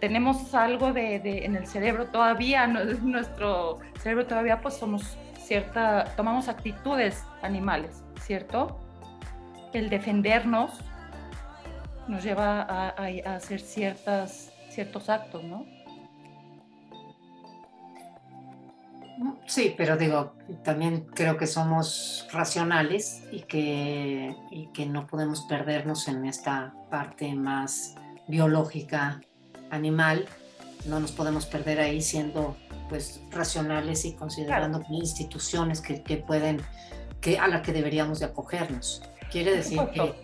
[0.00, 7.24] Tenemos algo de, en el cerebro todavía, nuestro cerebro todavía pues somos cierta, tomamos actitudes
[7.42, 8.80] animales, ¿cierto?
[9.74, 10.80] El defendernos
[12.08, 15.66] nos lleva a, a hacer ciertas, ciertos actos, ¿no?
[19.46, 26.08] Sí, pero digo, también creo que somos racionales y que, y que no podemos perdernos
[26.08, 27.96] en esta parte más
[28.28, 29.20] biológica,
[29.70, 30.26] animal.
[30.86, 32.56] No nos podemos perder ahí siendo
[32.88, 36.62] pues racionales y considerando instituciones que, que, pueden,
[37.20, 39.02] que, a la que deberíamos de acogernos.
[39.30, 40.14] Quiere decir que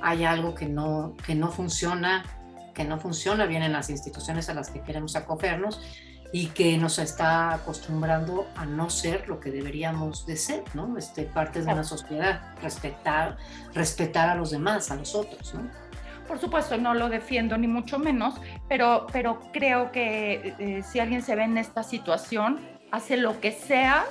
[0.00, 2.24] hay algo que no, que no funciona,
[2.72, 5.80] que no funciona bien en las instituciones a las que queremos acogernos
[6.34, 10.98] y que nos está acostumbrando a no ser lo que deberíamos de ser, ¿no?
[10.98, 13.36] Este, parte de una sociedad, respetar,
[13.72, 15.70] respetar a los demás, a los otros, ¿no?
[16.26, 18.34] Por supuesto, no lo defiendo ni mucho menos,
[18.68, 22.58] pero, pero creo que eh, si alguien se ve en esta situación,
[22.90, 24.04] hace lo que sea,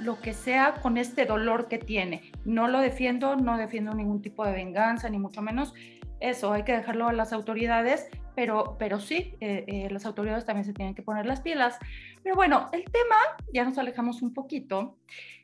[0.00, 2.32] lo que sea con este dolor que tiene.
[2.44, 5.72] No lo defiendo, no defiendo ningún tipo de venganza, ni mucho menos.
[6.18, 8.08] Eso hay que dejarlo a las autoridades
[8.40, 11.76] pero, pero sí, eh, eh, las autoridades también se tienen que poner las pilas.
[12.22, 13.16] Pero bueno, el tema,
[13.52, 14.96] ya nos alejamos un poquito.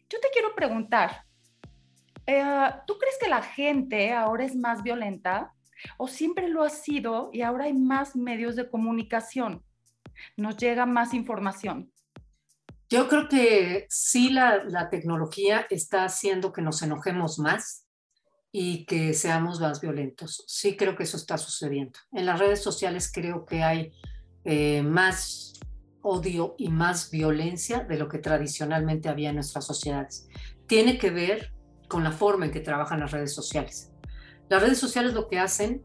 [0.09, 1.27] Yo te quiero preguntar,
[2.27, 2.43] eh,
[2.87, 5.53] ¿tú crees que la gente ahora es más violenta
[5.99, 9.63] o siempre lo ha sido y ahora hay más medios de comunicación?
[10.39, 11.93] Nos llega más información.
[12.89, 17.86] Yo creo que sí la, la tecnología está haciendo que nos enojemos más
[18.59, 20.43] y que seamos más violentos.
[20.47, 21.99] Sí creo que eso está sucediendo.
[22.13, 23.93] En las redes sociales creo que hay
[24.45, 25.53] eh, más
[26.01, 30.27] odio y más violencia de lo que tradicionalmente había en nuestras sociedades.
[30.67, 31.53] Tiene que ver
[31.87, 33.93] con la forma en que trabajan las redes sociales.
[34.49, 35.85] Las redes sociales lo que hacen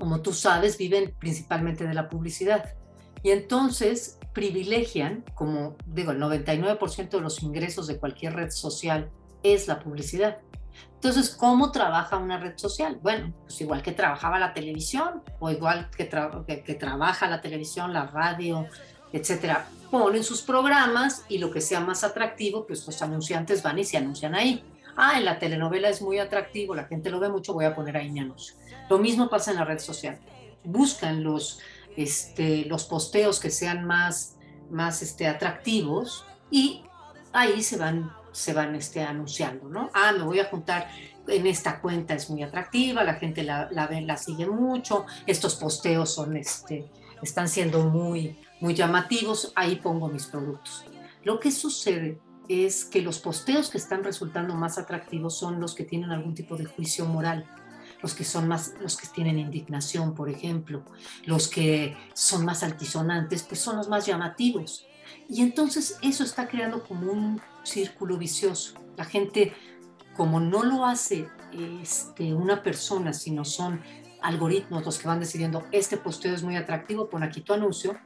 [0.00, 2.74] como tú sabes, viven principalmente de la publicidad.
[3.22, 9.10] Y entonces privilegian, como digo, el 99% de los ingresos de cualquier red social
[9.42, 10.38] es la publicidad.
[10.94, 12.98] Entonces, ¿cómo trabaja una red social?
[13.02, 16.08] Bueno, pues igual que trabajaba la televisión o igual que,
[16.64, 18.66] que, trabaja la televisión, la radio,
[19.12, 19.66] etcétera.
[19.90, 23.96] Ponen sus programas y lo que sea más atractivo, pues los anunciantes van y se
[23.96, 24.62] anuncian ahí.
[24.96, 27.96] Ah, en la telenovela es muy atractivo, la gente lo ve mucho, voy a poner
[27.96, 28.54] ahí mi anuncio.
[28.90, 30.18] Lo mismo pasa en la red social.
[30.64, 31.60] Buscan los,
[31.96, 34.36] este, los posteos que sean más,
[34.70, 36.84] más este, atractivos y
[37.32, 39.90] ahí se van, se van este, anunciando, ¿no?
[39.94, 40.88] Ah, me voy a juntar
[41.26, 45.56] en esta cuenta, es muy atractiva, la gente la, la ve, la sigue mucho, estos
[45.56, 46.90] posteos son, este,
[47.22, 50.84] están siendo muy, muy llamativos, ahí pongo mis productos.
[51.22, 55.84] Lo que sucede es que los posteos que están resultando más atractivos son los que
[55.84, 57.46] tienen algún tipo de juicio moral
[58.02, 60.82] los que son más, los que tienen indignación, por ejemplo,
[61.24, 64.86] los que son más altisonantes, pues son los más llamativos.
[65.28, 68.74] Y entonces eso está creando como un círculo vicioso.
[68.96, 69.52] La gente,
[70.16, 71.28] como no lo hace
[71.82, 73.80] este, una persona, sino son
[74.22, 77.96] algoritmos los que van decidiendo, este posteo es muy atractivo, pon aquí tu anuncio,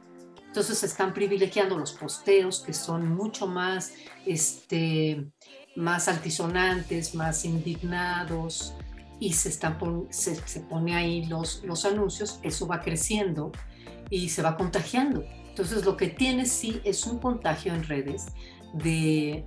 [0.47, 3.93] entonces están privilegiando los posteos que son mucho más,
[4.25, 5.29] este,
[5.75, 8.73] más altisonantes, más indignados,
[9.19, 9.77] y se, están
[10.09, 13.51] se, se, pone ahí los, los anuncios, eso va creciendo
[14.09, 15.23] y se va contagiando.
[15.49, 18.27] Entonces lo que tiene sí es un contagio en redes
[18.75, 19.43] de,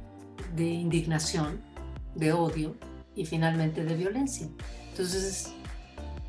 [0.55, 1.61] de indignación,
[2.15, 2.77] de odio
[3.15, 4.49] y finalmente de violencia.
[4.91, 5.53] Entonces,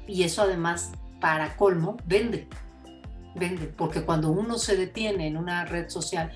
[0.07, 2.47] y eso además, para colmo, vende,
[3.35, 6.31] vende, porque cuando uno se detiene en una red social,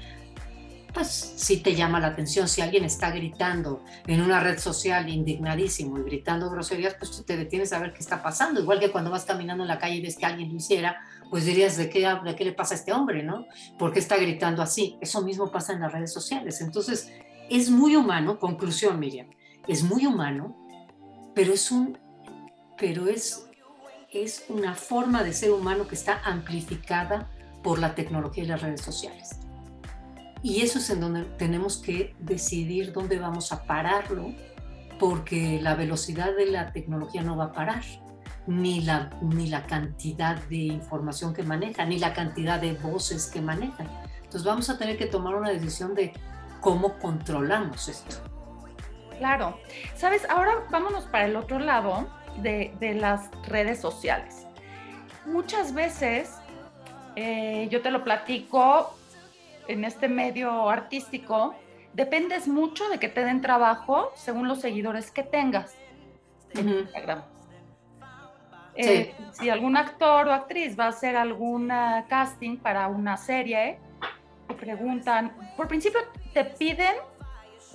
[0.94, 2.48] pues sí te llama la atención.
[2.48, 7.74] Si alguien está gritando en una red social indignadísimo y gritando groserías, pues te detienes
[7.74, 8.62] a ver qué está pasando.
[8.62, 11.02] Igual que cuando vas caminando en la calle y ves que alguien lo hiciera,
[11.34, 13.48] pues dirías, ¿de qué, de qué le pasa a este hombre, no?
[13.80, 15.00] ¿Por qué está gritando así?
[15.02, 16.62] Eso mismo pasa en las redes sociales.
[16.62, 17.12] Entonces,
[17.50, 19.26] es muy humano, conclusión, Miriam,
[19.68, 20.56] es muy humano,
[21.34, 21.98] pero es un,
[22.78, 23.50] pero es,
[24.12, 27.32] es una forma de ser humano que está amplificada
[27.64, 29.40] por la tecnología y las redes sociales.
[30.44, 34.36] Y eso es en donde tenemos que decidir dónde vamos a pararlo,
[35.00, 37.84] porque la velocidad de la tecnología no va a parar,
[38.48, 43.42] ni la, ni la cantidad de información que maneja, ni la cantidad de voces que
[43.42, 43.88] manejan.
[44.18, 46.14] Entonces vamos a tener que tomar una decisión de
[46.60, 48.16] cómo controlamos esto.
[49.18, 49.60] Claro.
[49.96, 52.08] Sabes, ahora vámonos para el otro lado
[52.42, 54.46] de, de las redes sociales.
[55.26, 56.32] Muchas veces,
[57.16, 58.96] eh, yo te lo platico,
[59.68, 61.56] en este medio artístico,
[61.94, 65.76] dependes mucho de que te den trabajo según los seguidores que tengas
[66.56, 67.33] en Instagram.
[68.76, 71.72] Eh, si algún actor o actriz va a hacer algún
[72.08, 73.78] casting para una serie,
[74.48, 76.00] te preguntan, por principio
[76.34, 76.96] te piden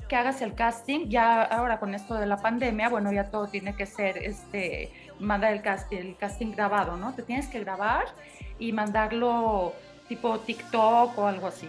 [0.09, 3.77] que hagas el casting, ya ahora con esto de la pandemia, bueno, ya todo tiene
[3.77, 5.63] que ser, este, mandar el,
[5.99, 7.15] el casting grabado, ¿no?
[7.15, 8.07] Te tienes que grabar
[8.59, 9.75] y mandarlo
[10.09, 11.69] tipo TikTok o algo así.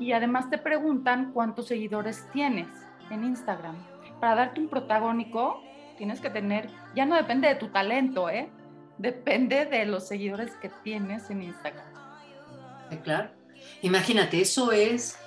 [0.00, 2.68] Y además te preguntan cuántos seguidores tienes
[3.10, 3.76] en Instagram.
[4.18, 5.62] Para darte un protagónico,
[6.00, 8.48] tienes que tener, ya no depende de tu talento, ¿eh?
[8.96, 11.84] Depende de los seguidores que tienes en Instagram.
[13.04, 13.28] Claro.
[13.82, 15.18] Imagínate, eso es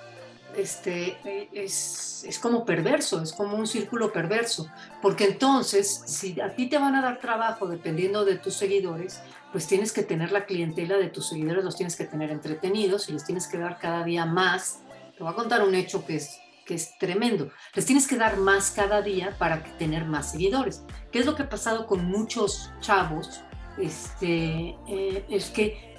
[0.56, 1.16] este,
[1.52, 4.68] es, es, como perverso, es como un círculo perverso,
[5.00, 9.20] porque entonces si a ti te van a dar trabajo dependiendo de tus seguidores,
[9.52, 13.12] pues tienes que tener la clientela de tus seguidores, los tienes que tener entretenidos y
[13.12, 14.80] les tienes que dar cada día más.
[15.16, 17.50] Te voy a contar un hecho que es, que es tremendo.
[17.74, 20.84] Les tienes que dar más cada día para tener más seguidores.
[21.12, 23.42] ¿Qué es lo que ha pasado con muchos chavos?
[23.78, 25.94] Este, eh, es que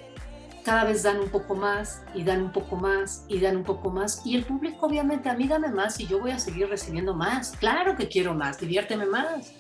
[0.66, 3.92] cada vez dan un poco más y dan un poco más y dan un poco
[3.92, 4.26] más.
[4.26, 7.52] Y el público obviamente, a mí dame más y yo voy a seguir recibiendo más.
[7.60, 9.54] Claro que quiero más, diviérteme más,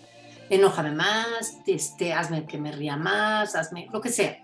[0.50, 4.40] enójame más, este, hazme que me ría más, hazme lo que sea.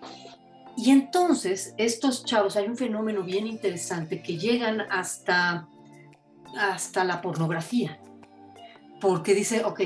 [0.77, 5.67] Y entonces estos chavos, hay un fenómeno bien interesante que llegan hasta,
[6.59, 7.99] hasta la pornografía.
[8.99, 9.81] Porque dice, ok,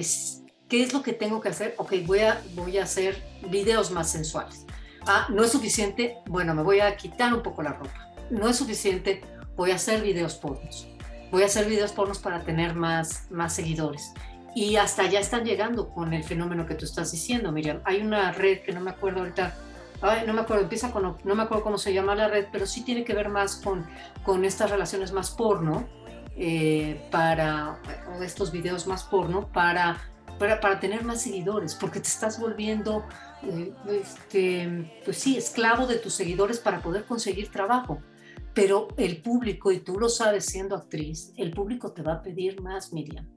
[0.67, 1.75] ¿qué es lo que tengo que hacer?
[1.77, 4.65] Ok, voy a, voy a hacer videos más sensuales
[5.07, 8.09] Ah, no es suficiente, bueno, me voy a quitar un poco la ropa.
[8.31, 9.21] No es suficiente,
[9.55, 10.87] voy a hacer videos pornos.
[11.31, 14.13] Voy a hacer videos pornos para tener más, más seguidores.
[14.55, 17.81] Y hasta allá están llegando con el fenómeno que tú estás diciendo, Miriam.
[17.83, 19.55] Hay una red que no me acuerdo ahorita,
[20.25, 22.81] no me acuerdo, empieza con, no me acuerdo cómo se llama la red, pero sí
[22.81, 23.85] tiene que ver más con,
[24.23, 25.87] con estas relaciones más porno,
[26.37, 27.79] eh, para,
[28.21, 30.01] estos videos más porno, para,
[30.37, 33.05] para, para tener más seguidores, porque te estás volviendo
[33.43, 38.01] eh, este, pues sí, esclavo de tus seguidores para poder conseguir trabajo.
[38.53, 42.61] Pero el público, y tú lo sabes siendo actriz, el público te va a pedir
[42.61, 43.27] más, Miriam.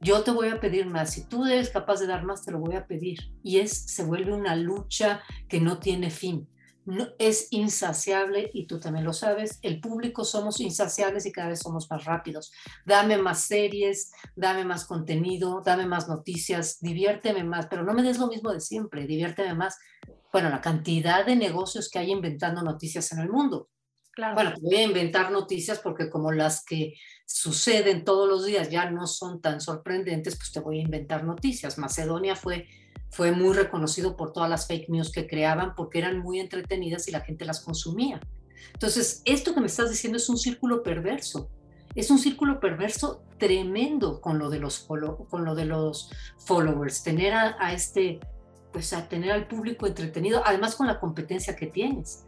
[0.00, 1.12] Yo te voy a pedir más.
[1.12, 3.20] Si tú eres capaz de dar más, te lo voy a pedir.
[3.44, 6.48] Y es, se vuelve una lucha que no tiene fin
[6.84, 11.60] no, es insaciable y tú también lo sabes, el público somos insaciables y cada vez
[11.60, 12.52] somos más rápidos.
[12.84, 18.18] Dame más series, dame más contenido, dame más noticias, diviérteme más, pero no me des
[18.18, 19.78] lo mismo de siempre, diviérteme más.
[20.32, 23.68] Bueno, la cantidad de negocios que hay inventando noticias en el mundo.
[24.12, 24.34] Claro.
[24.34, 29.06] Bueno, voy a inventar noticias porque como las que suceden todos los días ya no
[29.06, 31.78] son tan sorprendentes, pues te voy a inventar noticias.
[31.78, 32.68] Macedonia fue
[33.12, 37.12] fue muy reconocido por todas las fake news que creaban porque eran muy entretenidas y
[37.12, 38.20] la gente las consumía.
[38.72, 41.50] Entonces, esto que me estás diciendo es un círculo perverso.
[41.94, 47.34] Es un círculo perverso tremendo con lo de los, con lo de los followers, tener
[47.34, 48.18] a, este,
[48.72, 52.24] pues a tener al público entretenido, además con la competencia que tienes.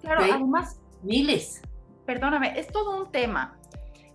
[0.00, 0.78] Claro, además.
[1.02, 1.62] Miles.
[2.06, 3.58] Perdóname, es todo un tema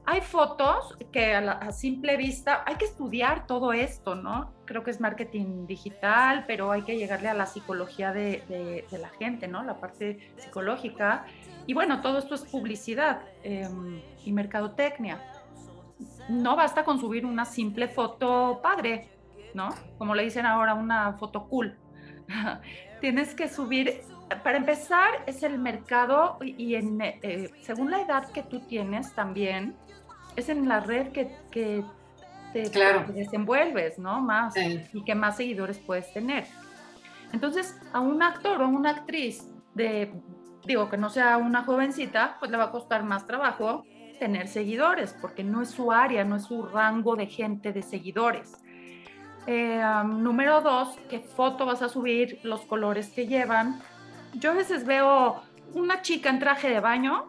[0.08, 4.54] hay fotos que a, simple vista hay que estudiar todo esto, ¿no?
[4.68, 9.48] Creo que es marketing digital, pero hay que llegarle a la psicología de, la gente,
[9.48, 9.64] ¿no?
[9.64, 11.26] La parte psicológica.
[11.66, 15.20] Y bueno, todo esto es publicidad em, y mercadotecnia.
[16.30, 19.10] No basta con subir una simple foto padre,
[19.54, 19.70] ¿no?
[19.98, 21.76] Como le dicen ahora, una foto cool.
[23.02, 24.02] Tienes que subir
[24.44, 29.76] para empezar, es el mercado y en, eh, según la edad que tú tienes también,
[30.36, 31.84] es en la red que, que
[32.64, 34.22] te, desenvuelves, ¿no?
[34.22, 36.46] Más y que más seguidores puedes tener.
[37.34, 40.14] Entonces, a un actor o a una actriz de,
[40.66, 43.84] digo, que no sea una jovencita, pues le va a costar más trabajo
[44.20, 48.54] tener seguidores, porque no es su área, no es su rango de gente de seguidores.
[49.46, 53.80] Eh, número dos, qué foto vas a subir, los colores que llevan.
[54.34, 55.42] Yo a veces veo
[55.74, 57.28] una chica en traje de baño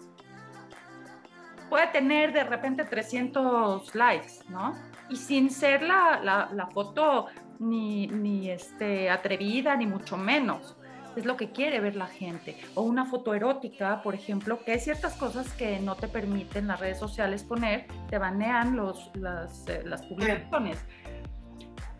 [1.68, 4.74] puede tener de repente 300 likes, ¿no?
[5.10, 6.20] Y sin ser la,
[6.52, 7.26] la, foto
[7.58, 10.76] ni, ni este, atrevida, ni mucho menos.
[11.16, 12.56] Es lo que quiere ver la gente.
[12.74, 16.78] O una foto erótica, por ejemplo, que hay ciertas cosas que no te permiten las
[16.78, 20.78] redes sociales poner, te banean los, las, eh, las publicaciones.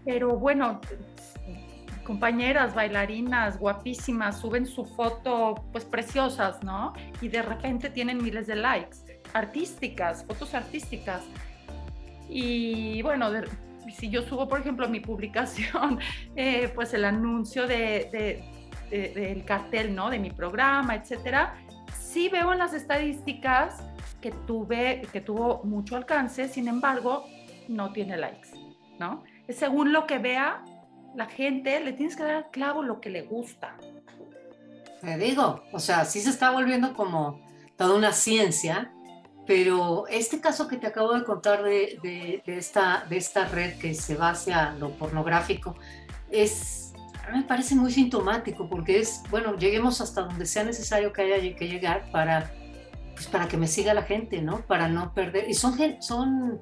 [0.05, 0.81] Pero bueno,
[2.09, 6.95] compañeras bailarinas guapísimas suben su foto pues preciosas, ¿no?
[7.21, 8.97] Y de repente tienen miles de likes
[9.35, 11.23] artísticas, fotos artísticas.
[12.29, 13.31] Y bueno,
[13.97, 15.99] si yo subo, por ejemplo, mi publicación,
[16.37, 18.43] eh, pues el anuncio de,
[18.91, 20.11] del cartel, ¿no?
[20.11, 21.55] De mi programa, etcétera,
[21.99, 23.83] sí veo en las estadísticas
[24.21, 27.25] que, tuve, que tuvo mucho alcance, sin embargo,
[27.69, 28.51] no tiene likes,
[28.99, 29.25] ¿no?
[29.49, 30.65] Según lo que vea
[31.15, 33.77] la gente, le tienes que dar clavo lo que le gusta.
[35.01, 37.41] Te digo, o sea, sí se está volviendo como
[37.77, 38.93] toda una ciencia
[39.49, 44.15] pero este caso que te acabo de contar de, esta, de esta red que se
[44.15, 45.75] va hacia lo pornográfico
[46.31, 46.93] es,
[47.33, 51.67] me parece muy sintomático porque es, bueno, lleguemos hasta donde sea necesario que haya que
[51.67, 52.53] llegar para,
[53.15, 54.61] pues para que me siga la gente, ¿no?
[54.67, 55.49] Para no perder.
[55.49, 56.61] Y son, son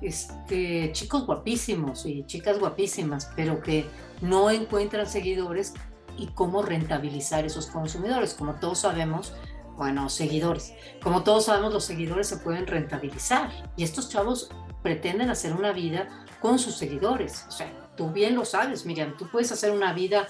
[0.00, 3.86] este, chicos guapísimos y chicas guapísimas, pero que
[4.20, 5.74] no encuentran seguidores
[6.16, 8.34] y cómo rentabilizar esos consumidores.
[8.34, 9.34] Como todos sabemos,
[9.76, 10.74] bueno, seguidores.
[11.02, 14.50] Como todos sabemos, los seguidores se pueden rentabilizar y estos chavos
[14.82, 17.44] pretenden hacer una vida con sus seguidores.
[17.48, 20.28] O sea, tú bien lo sabes, Miriam, tú puedes hacer una vida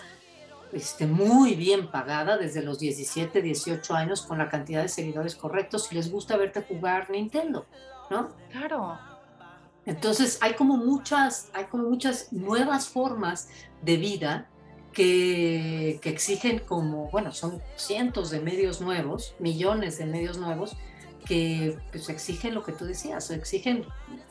[0.73, 5.87] este, muy bien pagada desde los 17, 18 años con la cantidad de seguidores correctos
[5.87, 7.67] si les gusta verte jugar Nintendo,
[8.09, 8.29] ¿no?
[8.51, 8.99] Claro.
[9.87, 13.49] Entonces hay como muchas, hay como muchas nuevas formas
[13.83, 14.49] de vida
[14.93, 20.77] que, exigen como, bueno, son cientos de medios nuevos, millones de medios nuevos,
[21.25, 23.85] que pues, exigen lo que tú decías, exigen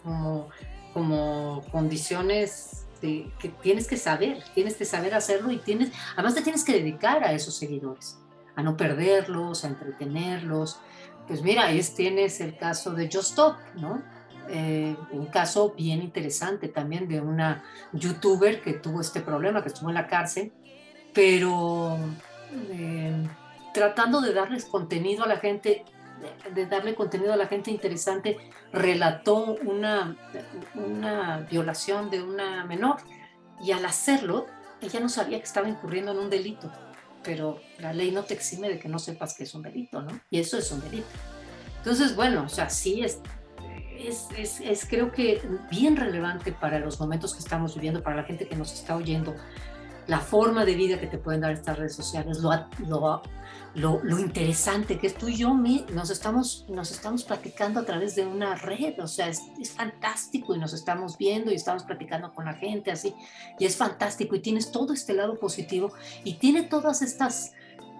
[0.04, 0.50] como,
[0.94, 6.64] como condiciones que tienes que saber, tienes que saber hacerlo y tienes, además te tienes
[6.64, 8.18] que dedicar a esos seguidores,
[8.56, 10.80] a no perderlos, a entretenerlos.
[11.28, 14.04] Pues mira, ahí tienes el caso de Just Stop, ¿no?
[14.52, 19.90] Eh, un caso bien interesante también de una youtuber que tuvo este problema, que estuvo
[19.90, 20.52] en la cárcel,
[21.14, 22.00] pero
[22.72, 23.28] eh,
[23.76, 25.86] tratando de darles contenido a la gente,
[26.56, 28.38] de, darle contenido a la gente interesante,
[28.74, 30.18] relató una,
[30.74, 32.98] una violación de una menor
[33.62, 34.48] y al hacerlo,
[34.82, 36.72] ella no sabía que estaba incurriendo en un delito,
[37.24, 40.20] pero la ley no te exime de que no sepas que es un delito, ¿no?
[40.32, 41.08] Y eso es un delito.
[41.78, 43.20] Entonces, bueno, o sea, sí es,
[44.08, 48.48] es, es, creo que bien relevante para los momentos que estamos viviendo, para la gente
[48.48, 49.36] que nos está oyendo,
[50.08, 52.52] la forma de vida que te pueden dar estas redes sociales, lo,
[53.76, 55.16] lo, lo, interesante que es.
[55.16, 59.28] Tú y yo nos estamos, nos estamos platicando a través de una red, o sea,
[59.28, 63.14] es, es, fantástico y nos estamos viendo y estamos platicando con la gente así,
[63.60, 65.94] y es fantástico y tienes todo este lado positivo
[66.24, 67.54] y tiene todas estas,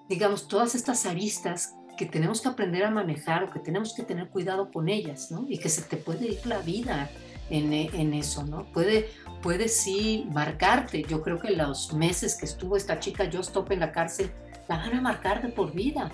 [0.08, 4.30] digamos, todas estas aristas que tenemos que aprender a manejar o que tenemos que tener
[4.30, 5.46] cuidado con ellas, ¿no?
[5.50, 7.10] Y que se te puede ir la vida
[7.50, 8.72] en, en eso, ¿no?
[8.72, 9.10] Puede,
[9.42, 11.04] puede sí marcarte.
[11.04, 14.32] Yo creo que los meses que estuvo esta chica Yo Stop en la cárcel,
[14.70, 16.10] la van a marcar de por vida,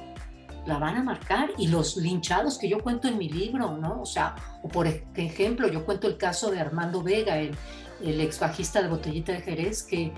[0.66, 1.52] la van a marcar.
[1.60, 4.02] Y los linchados que yo cuento en mi libro, ¿no?
[4.02, 4.34] O sea,
[4.64, 7.56] o por ejemplo, yo cuento el caso de Armando Vega, el,
[8.02, 10.12] el ex bajista de Botellita de Jerez, que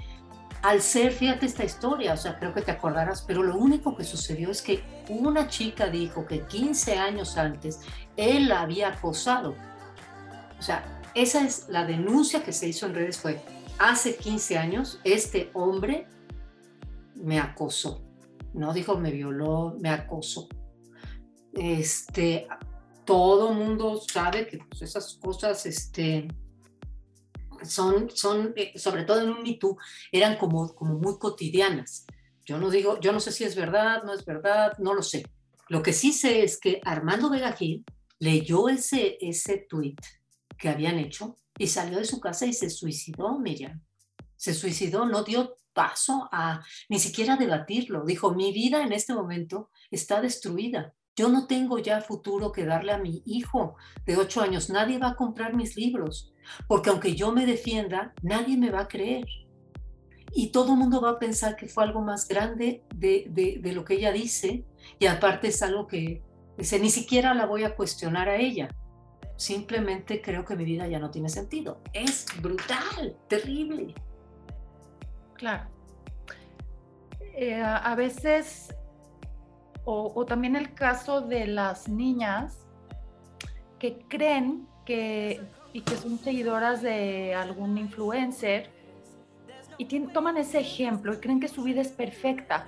[0.61, 4.03] al ser, fíjate esta historia, o sea, creo que te acordarás, pero lo único que
[4.03, 7.79] sucedió es que una chica dijo que 15 años antes
[8.15, 9.55] él la había acosado.
[10.57, 13.39] O sea, esa es la denuncia que se hizo en redes, fue
[13.77, 16.07] hace 15 años este hombre
[17.15, 18.03] me acosó.
[18.53, 20.47] No dijo me violó, me acosó.
[21.53, 22.47] Este,
[23.05, 26.27] todo mundo sabe que pues, esas cosas, este,
[27.63, 29.57] son, son eh, sobre todo en un Me
[30.11, 32.05] eran como, como muy cotidianas.
[32.45, 35.25] Yo no digo, yo no sé si es verdad, no es verdad, no lo sé.
[35.69, 37.83] Lo que sí sé es que Armando Vega Gil
[38.19, 39.97] leyó ese, ese tweet
[40.57, 43.81] que habían hecho y salió de su casa y se suicidó, Miriam.
[44.35, 48.05] Se suicidó, no dio paso a ni siquiera debatirlo.
[48.05, 50.93] Dijo, mi vida en este momento está destruida.
[51.15, 54.69] Yo no tengo ya futuro que darle a mi hijo de ocho años.
[54.69, 56.31] Nadie va a comprar mis libros,
[56.67, 59.25] porque aunque yo me defienda, nadie me va a creer.
[60.33, 63.85] Y todo el mundo va a pensar que fue algo más grande de, de, lo
[63.85, 64.65] que ella dice.
[64.99, 66.21] Y aparte es algo que
[66.57, 68.69] dice, ni siquiera la voy a cuestionar a ella.
[69.37, 71.81] Simplemente creo que mi vida ya no tiene sentido.
[71.93, 73.95] Es brutal, terrible.
[75.35, 75.69] Claro.
[77.35, 78.75] Eh, a veces
[79.89, 82.67] o, también el caso de las niñas
[83.79, 85.41] que creen que
[85.77, 88.71] y que son seguidoras de algún influencer
[89.77, 92.67] y toman ese ejemplo y creen que su vida es perfecta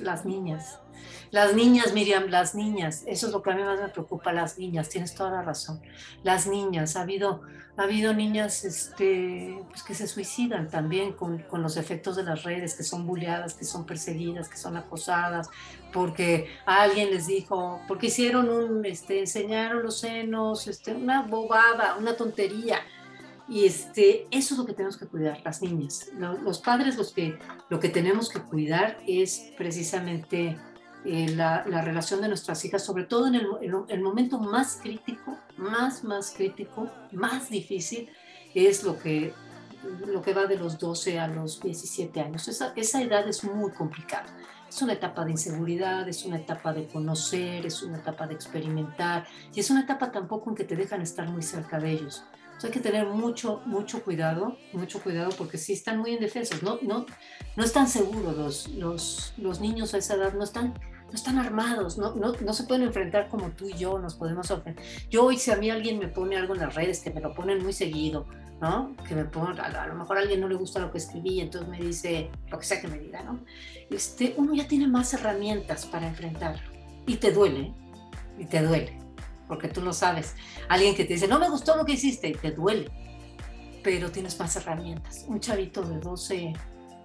[0.00, 0.80] las niñas.
[1.30, 3.02] Las niñas, Miriam, las niñas.
[3.06, 4.88] Eso es lo que a mí más me preocupa, las niñas.
[4.88, 5.80] Tienes toda la razón.
[6.22, 6.96] Las niñas.
[6.96, 7.42] Ha habido,
[7.76, 12.42] ha habido niñas este, pues, que se suicidan también con, con, los efectos de las
[12.44, 15.50] redes, que son bulleadas, que son perseguidas, que son acosadas,
[15.92, 22.16] porque alguien les dijo, porque hicieron un, este, enseñaron los senos, este, una bobada, una
[22.16, 22.80] tontería
[23.46, 26.10] y este, eso es lo que tenemos que cuidar, las niñas.
[26.42, 27.38] Los, padres los que,
[27.68, 30.56] lo que tenemos que cuidar es precisamente
[31.04, 36.30] eh, la, relación de nuestras hijas, sobre todo en el, momento más crítico, más, más
[36.30, 38.08] crítico, más difícil,
[38.54, 39.32] es lo que,
[40.06, 42.48] lo que va de los 12 a los 17 años.
[42.48, 44.26] Esa, esa edad es muy complicada.
[44.68, 49.26] Es una etapa de inseguridad, es una etapa de conocer, es una etapa de experimentar
[49.54, 52.24] y es una etapa tampoco en que te dejan estar muy cerca de ellos
[52.64, 57.06] hay que tener mucho, mucho cuidado, mucho cuidado porque sí están muy indefensos, no, no,
[57.56, 60.74] no están seguros los, los, los niños a esa edad, no están,
[61.08, 64.50] no están armados, no, no, no, se pueden enfrentar como tú y yo nos podemos
[64.50, 64.84] enfrentar.
[65.10, 67.34] Yo hoy si a mí alguien me pone algo en las redes, que me lo
[67.34, 68.26] ponen muy seguido,
[68.60, 68.96] ¿no?
[69.06, 71.68] Que me ponen, a, lo mejor a alguien no le gusta lo que escribí, entonces
[71.68, 73.40] me dice lo que sea que me diga, ¿no?
[73.90, 76.62] Este, uno ya tiene más herramientas para enfrentarlo
[77.06, 77.72] y te duele,
[78.38, 79.04] y te duele
[79.46, 80.34] porque tú lo sabes.
[80.68, 82.90] Alguien que te dice, no me gustó lo que hiciste, te duele,
[83.82, 85.24] pero tienes más herramientas.
[85.28, 86.52] Un chavito de 12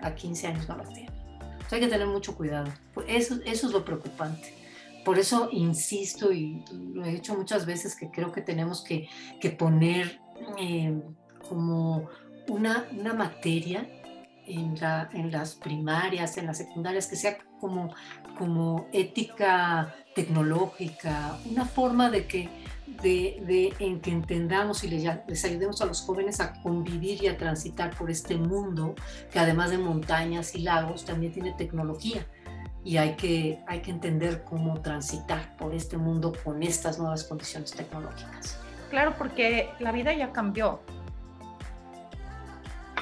[0.01, 1.18] a 15 años no las tiene.
[1.69, 2.73] Entonces hay que tener mucho cuidado.
[3.07, 4.55] Eso, es lo preocupante.
[5.05, 9.07] Por eso insisto y lo he dicho muchas veces que creo que tenemos que,
[9.39, 10.19] que poner
[10.57, 10.99] eh,
[11.47, 12.09] como
[12.47, 13.87] una, una materia
[14.47, 17.93] en, la, en, las primarias, en las secundarias, que sea como,
[18.35, 22.49] como ética tecnológica, una forma de que,
[23.01, 27.37] de, en que entendamos y les, les, ayudemos a los jóvenes a convivir y a
[27.37, 28.95] transitar por este mundo
[29.31, 32.25] que además de montañas y lagos también tiene tecnología
[32.83, 37.71] y hay que, hay que entender cómo transitar por este mundo con estas nuevas condiciones
[37.71, 38.59] tecnológicas.
[38.89, 40.81] Claro, porque la vida ya cambió.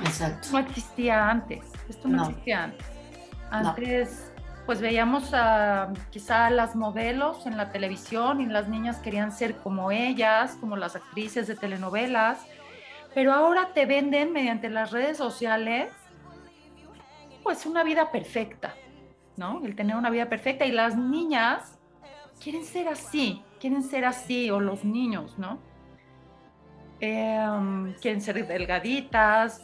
[0.01, 0.49] Exacto.
[0.51, 1.63] No existía antes.
[1.89, 2.87] Esto no, existía antes.
[3.49, 4.31] Antes
[4.67, 9.91] pues veíamos a quizá las modelos en la televisión y las niñas querían ser como
[9.91, 12.45] ellas, como las actrices de telenovelas,
[13.15, 15.93] pero ahora te venden mediante las redes sociales
[17.43, 18.75] pues una vida perfecta,
[19.37, 19.65] ¿no?
[19.65, 21.79] El tener una vida perfecta y las niñas
[22.43, 25.59] quieren ser así, quieren ser así, o los niños, ¿no?
[26.99, 29.61] Em, quieren ser delgaditas,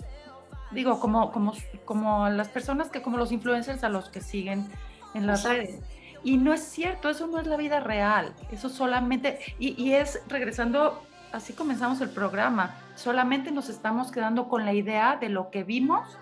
[0.72, 4.66] digo, como, como, como las personas que, como los influencers a los que siguen
[5.14, 5.80] en las redes.
[6.24, 10.22] Y no es cierto, eso no es la vida real, eso solamente, y, y es
[10.28, 11.03] regresando,
[11.34, 16.18] así comenzamos el programa, solamente nos estamos quedando con la idea de lo que vimos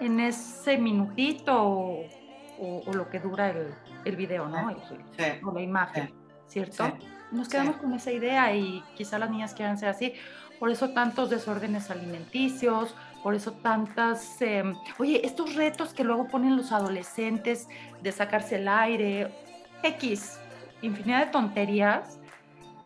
[0.00, 2.04] en ese minutito o,
[2.92, 3.74] lo que dura el,
[4.04, 4.70] el video, ¿no?
[5.42, 6.14] o la imagen,
[6.46, 6.96] ¿cierto?
[7.32, 10.14] Nos quedamos con esa idea y quizá las niñas quieran ser así.
[10.60, 12.94] Por eso tantos desórdenes alimenticios,
[13.24, 17.68] por eso tantas, em, oye, estos retos que luego ponen los adolescentes
[18.02, 19.32] de sacarse el aire,
[19.82, 20.38] X,
[20.82, 22.18] infinidad de tonterías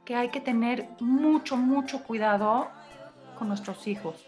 [0.04, 2.70] que hay que tener mucho, mucho cuidado
[3.36, 4.24] con nuestros hijos.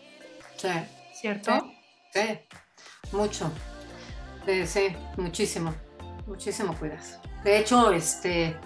[0.56, 0.70] Sí.
[1.14, 1.52] ¿Cierto?
[2.12, 2.40] Sí,
[3.12, 3.48] mucho.
[4.66, 5.72] Sí, muchísimo,
[6.26, 7.04] muchísimo cuidado.
[7.44, 8.56] De hecho, este,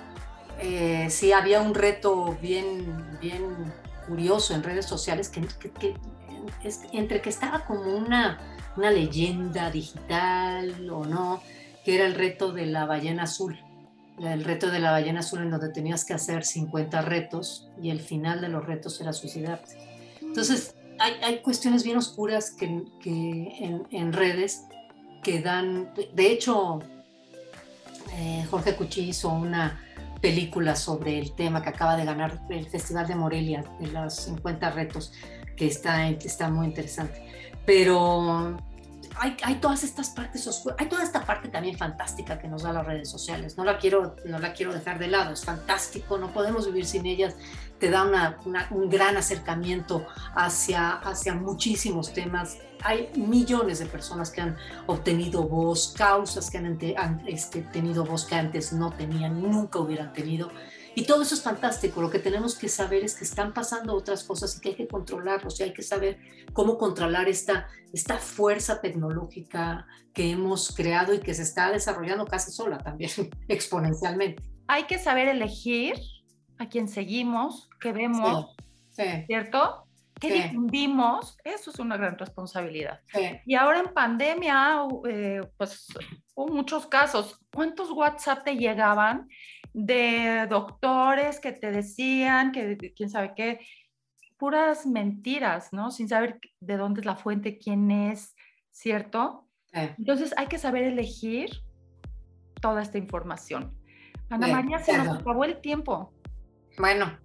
[0.60, 3.70] eh, sí había un reto bien, bien
[4.06, 5.42] curioso en redes sociales que,
[5.78, 5.94] que
[6.92, 8.38] entre que estaba como una,
[8.76, 11.42] una leyenda digital o no,
[11.84, 13.58] que era el reto de la ballena azul.
[14.18, 18.00] El reto de la ballena azul en donde tenías que hacer 50 retos y el
[18.00, 19.76] final de los retos era suicidarte.
[20.20, 24.64] Entonces, hay, hay cuestiones bien oscuras que, que en, en, redes
[25.22, 26.80] que dan, de hecho,
[28.16, 29.80] eh, Jorge Cuchillo hizo una
[30.20, 34.70] película sobre el tema que acaba de ganar el Festival de Morelia, de los 50
[34.70, 35.12] retos,
[35.56, 37.24] que está, está muy interesante.
[37.66, 38.56] Pero
[39.16, 42.72] hay, hay, todas estas partes oscuras, hay toda esta parte también fantástica que nos da
[42.72, 43.56] las redes sociales.
[43.56, 47.06] No la quiero, no la quiero dejar de lado, es fantástico, no podemos vivir sin
[47.06, 47.36] ellas.
[47.78, 48.38] Te da una,
[48.70, 52.58] un gran acercamiento hacia, hacia muchísimos temas.
[52.82, 58.24] Hay millones de personas que han obtenido voz, causas que han, han este, tenido voz
[58.24, 60.50] que antes no tenían, nunca hubieran tenido.
[60.94, 62.00] Y todo eso es fantástico.
[62.00, 64.88] Lo que tenemos que saber es que están pasando otras cosas y que hay que
[64.88, 66.18] controlarlos y hay que saber
[66.52, 72.52] cómo controlar esta, esta fuerza tecnológica que hemos creado y que se está desarrollando casi
[72.52, 73.10] sola también,
[73.48, 74.42] exponencialmente.
[74.68, 75.94] Hay que saber elegir
[76.58, 78.54] a quién seguimos, qué vemos,
[79.26, 79.84] ¿cierto?
[80.20, 81.36] ¿Qué difundimos?
[81.44, 83.00] Eso es una gran responsabilidad.
[83.44, 85.88] Y ahora en pandemia, eh, pues
[86.34, 87.38] hubo muchos casos.
[87.52, 89.28] ¿Cuántos WhatsApp te llegaban
[89.74, 93.60] de doctores que te decían que quién sabe qué,
[94.38, 95.90] puras mentiras, ¿no?
[95.90, 98.34] Sin saber de dónde es la fuente, quién es,
[98.70, 99.48] ¿cierto?
[99.72, 101.50] Entonces hay que saber elegir
[102.60, 103.76] toda esta información.
[104.30, 106.12] Ana María, se nos acabó el tiempo.
[106.78, 107.18] Bueno,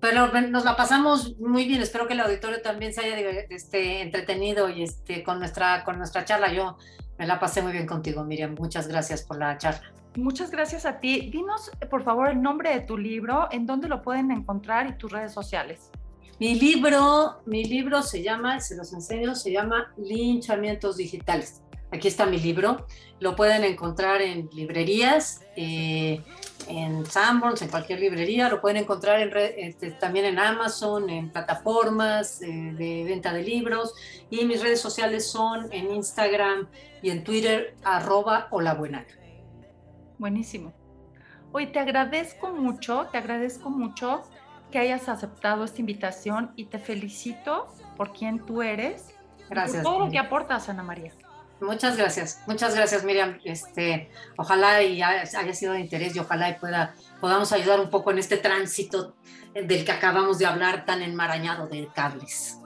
[0.00, 1.82] pero nos la pasamos muy bien.
[1.82, 3.18] Espero que el auditorio también se haya
[3.50, 6.52] este, entretenido y este, con, nuestra, con nuestra charla.
[6.52, 6.78] Yo
[7.18, 8.54] me la pasé muy bien contigo, Miriam.
[8.56, 9.92] Muchas gracias por la charla.
[10.16, 11.30] Muchas gracias a ti.
[11.30, 15.12] Dinos, por favor, el nombre de tu libro, en dónde lo pueden encontrar y tus
[15.12, 15.90] redes sociales.
[16.38, 21.62] Mi libro, mi libro se llama, se los enseño, se llama Linchamientos Digitales.
[21.90, 22.86] Aquí está mi libro.
[23.20, 26.22] Lo pueden encontrar en librerías, eh,
[26.68, 28.48] en Sanborns, en cualquier librería.
[28.48, 33.94] Lo pueden encontrar en este, también en Amazon, en plataformas eh, de venta de libros.
[34.30, 36.68] Y mis redes sociales son en Instagram
[37.02, 38.48] y en Twitter, arroba.
[40.18, 40.72] Buenísimo.
[41.52, 44.22] Hoy te agradezco mucho, te agradezco mucho
[44.70, 49.14] que hayas aceptado esta invitación y te felicito por quien tú eres.
[49.48, 49.82] Gracias.
[49.82, 51.12] Por todo lo que aportas, Ana María.
[51.60, 53.38] Muchas gracias, muchas gracias Miriam.
[53.44, 58.10] Este, ojalá y haya, sido de interés y ojalá y pueda, podamos ayudar un poco
[58.10, 59.14] en este tránsito
[59.54, 62.60] del que acabamos de hablar tan enmarañado de cables.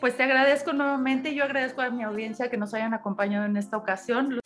[0.00, 3.56] Pues te agradezco nuevamente y yo agradezco a mi audiencia que nos hayan acompañado en
[3.56, 4.38] esta ocasión.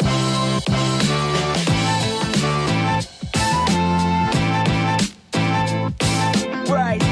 [6.68, 7.07] Right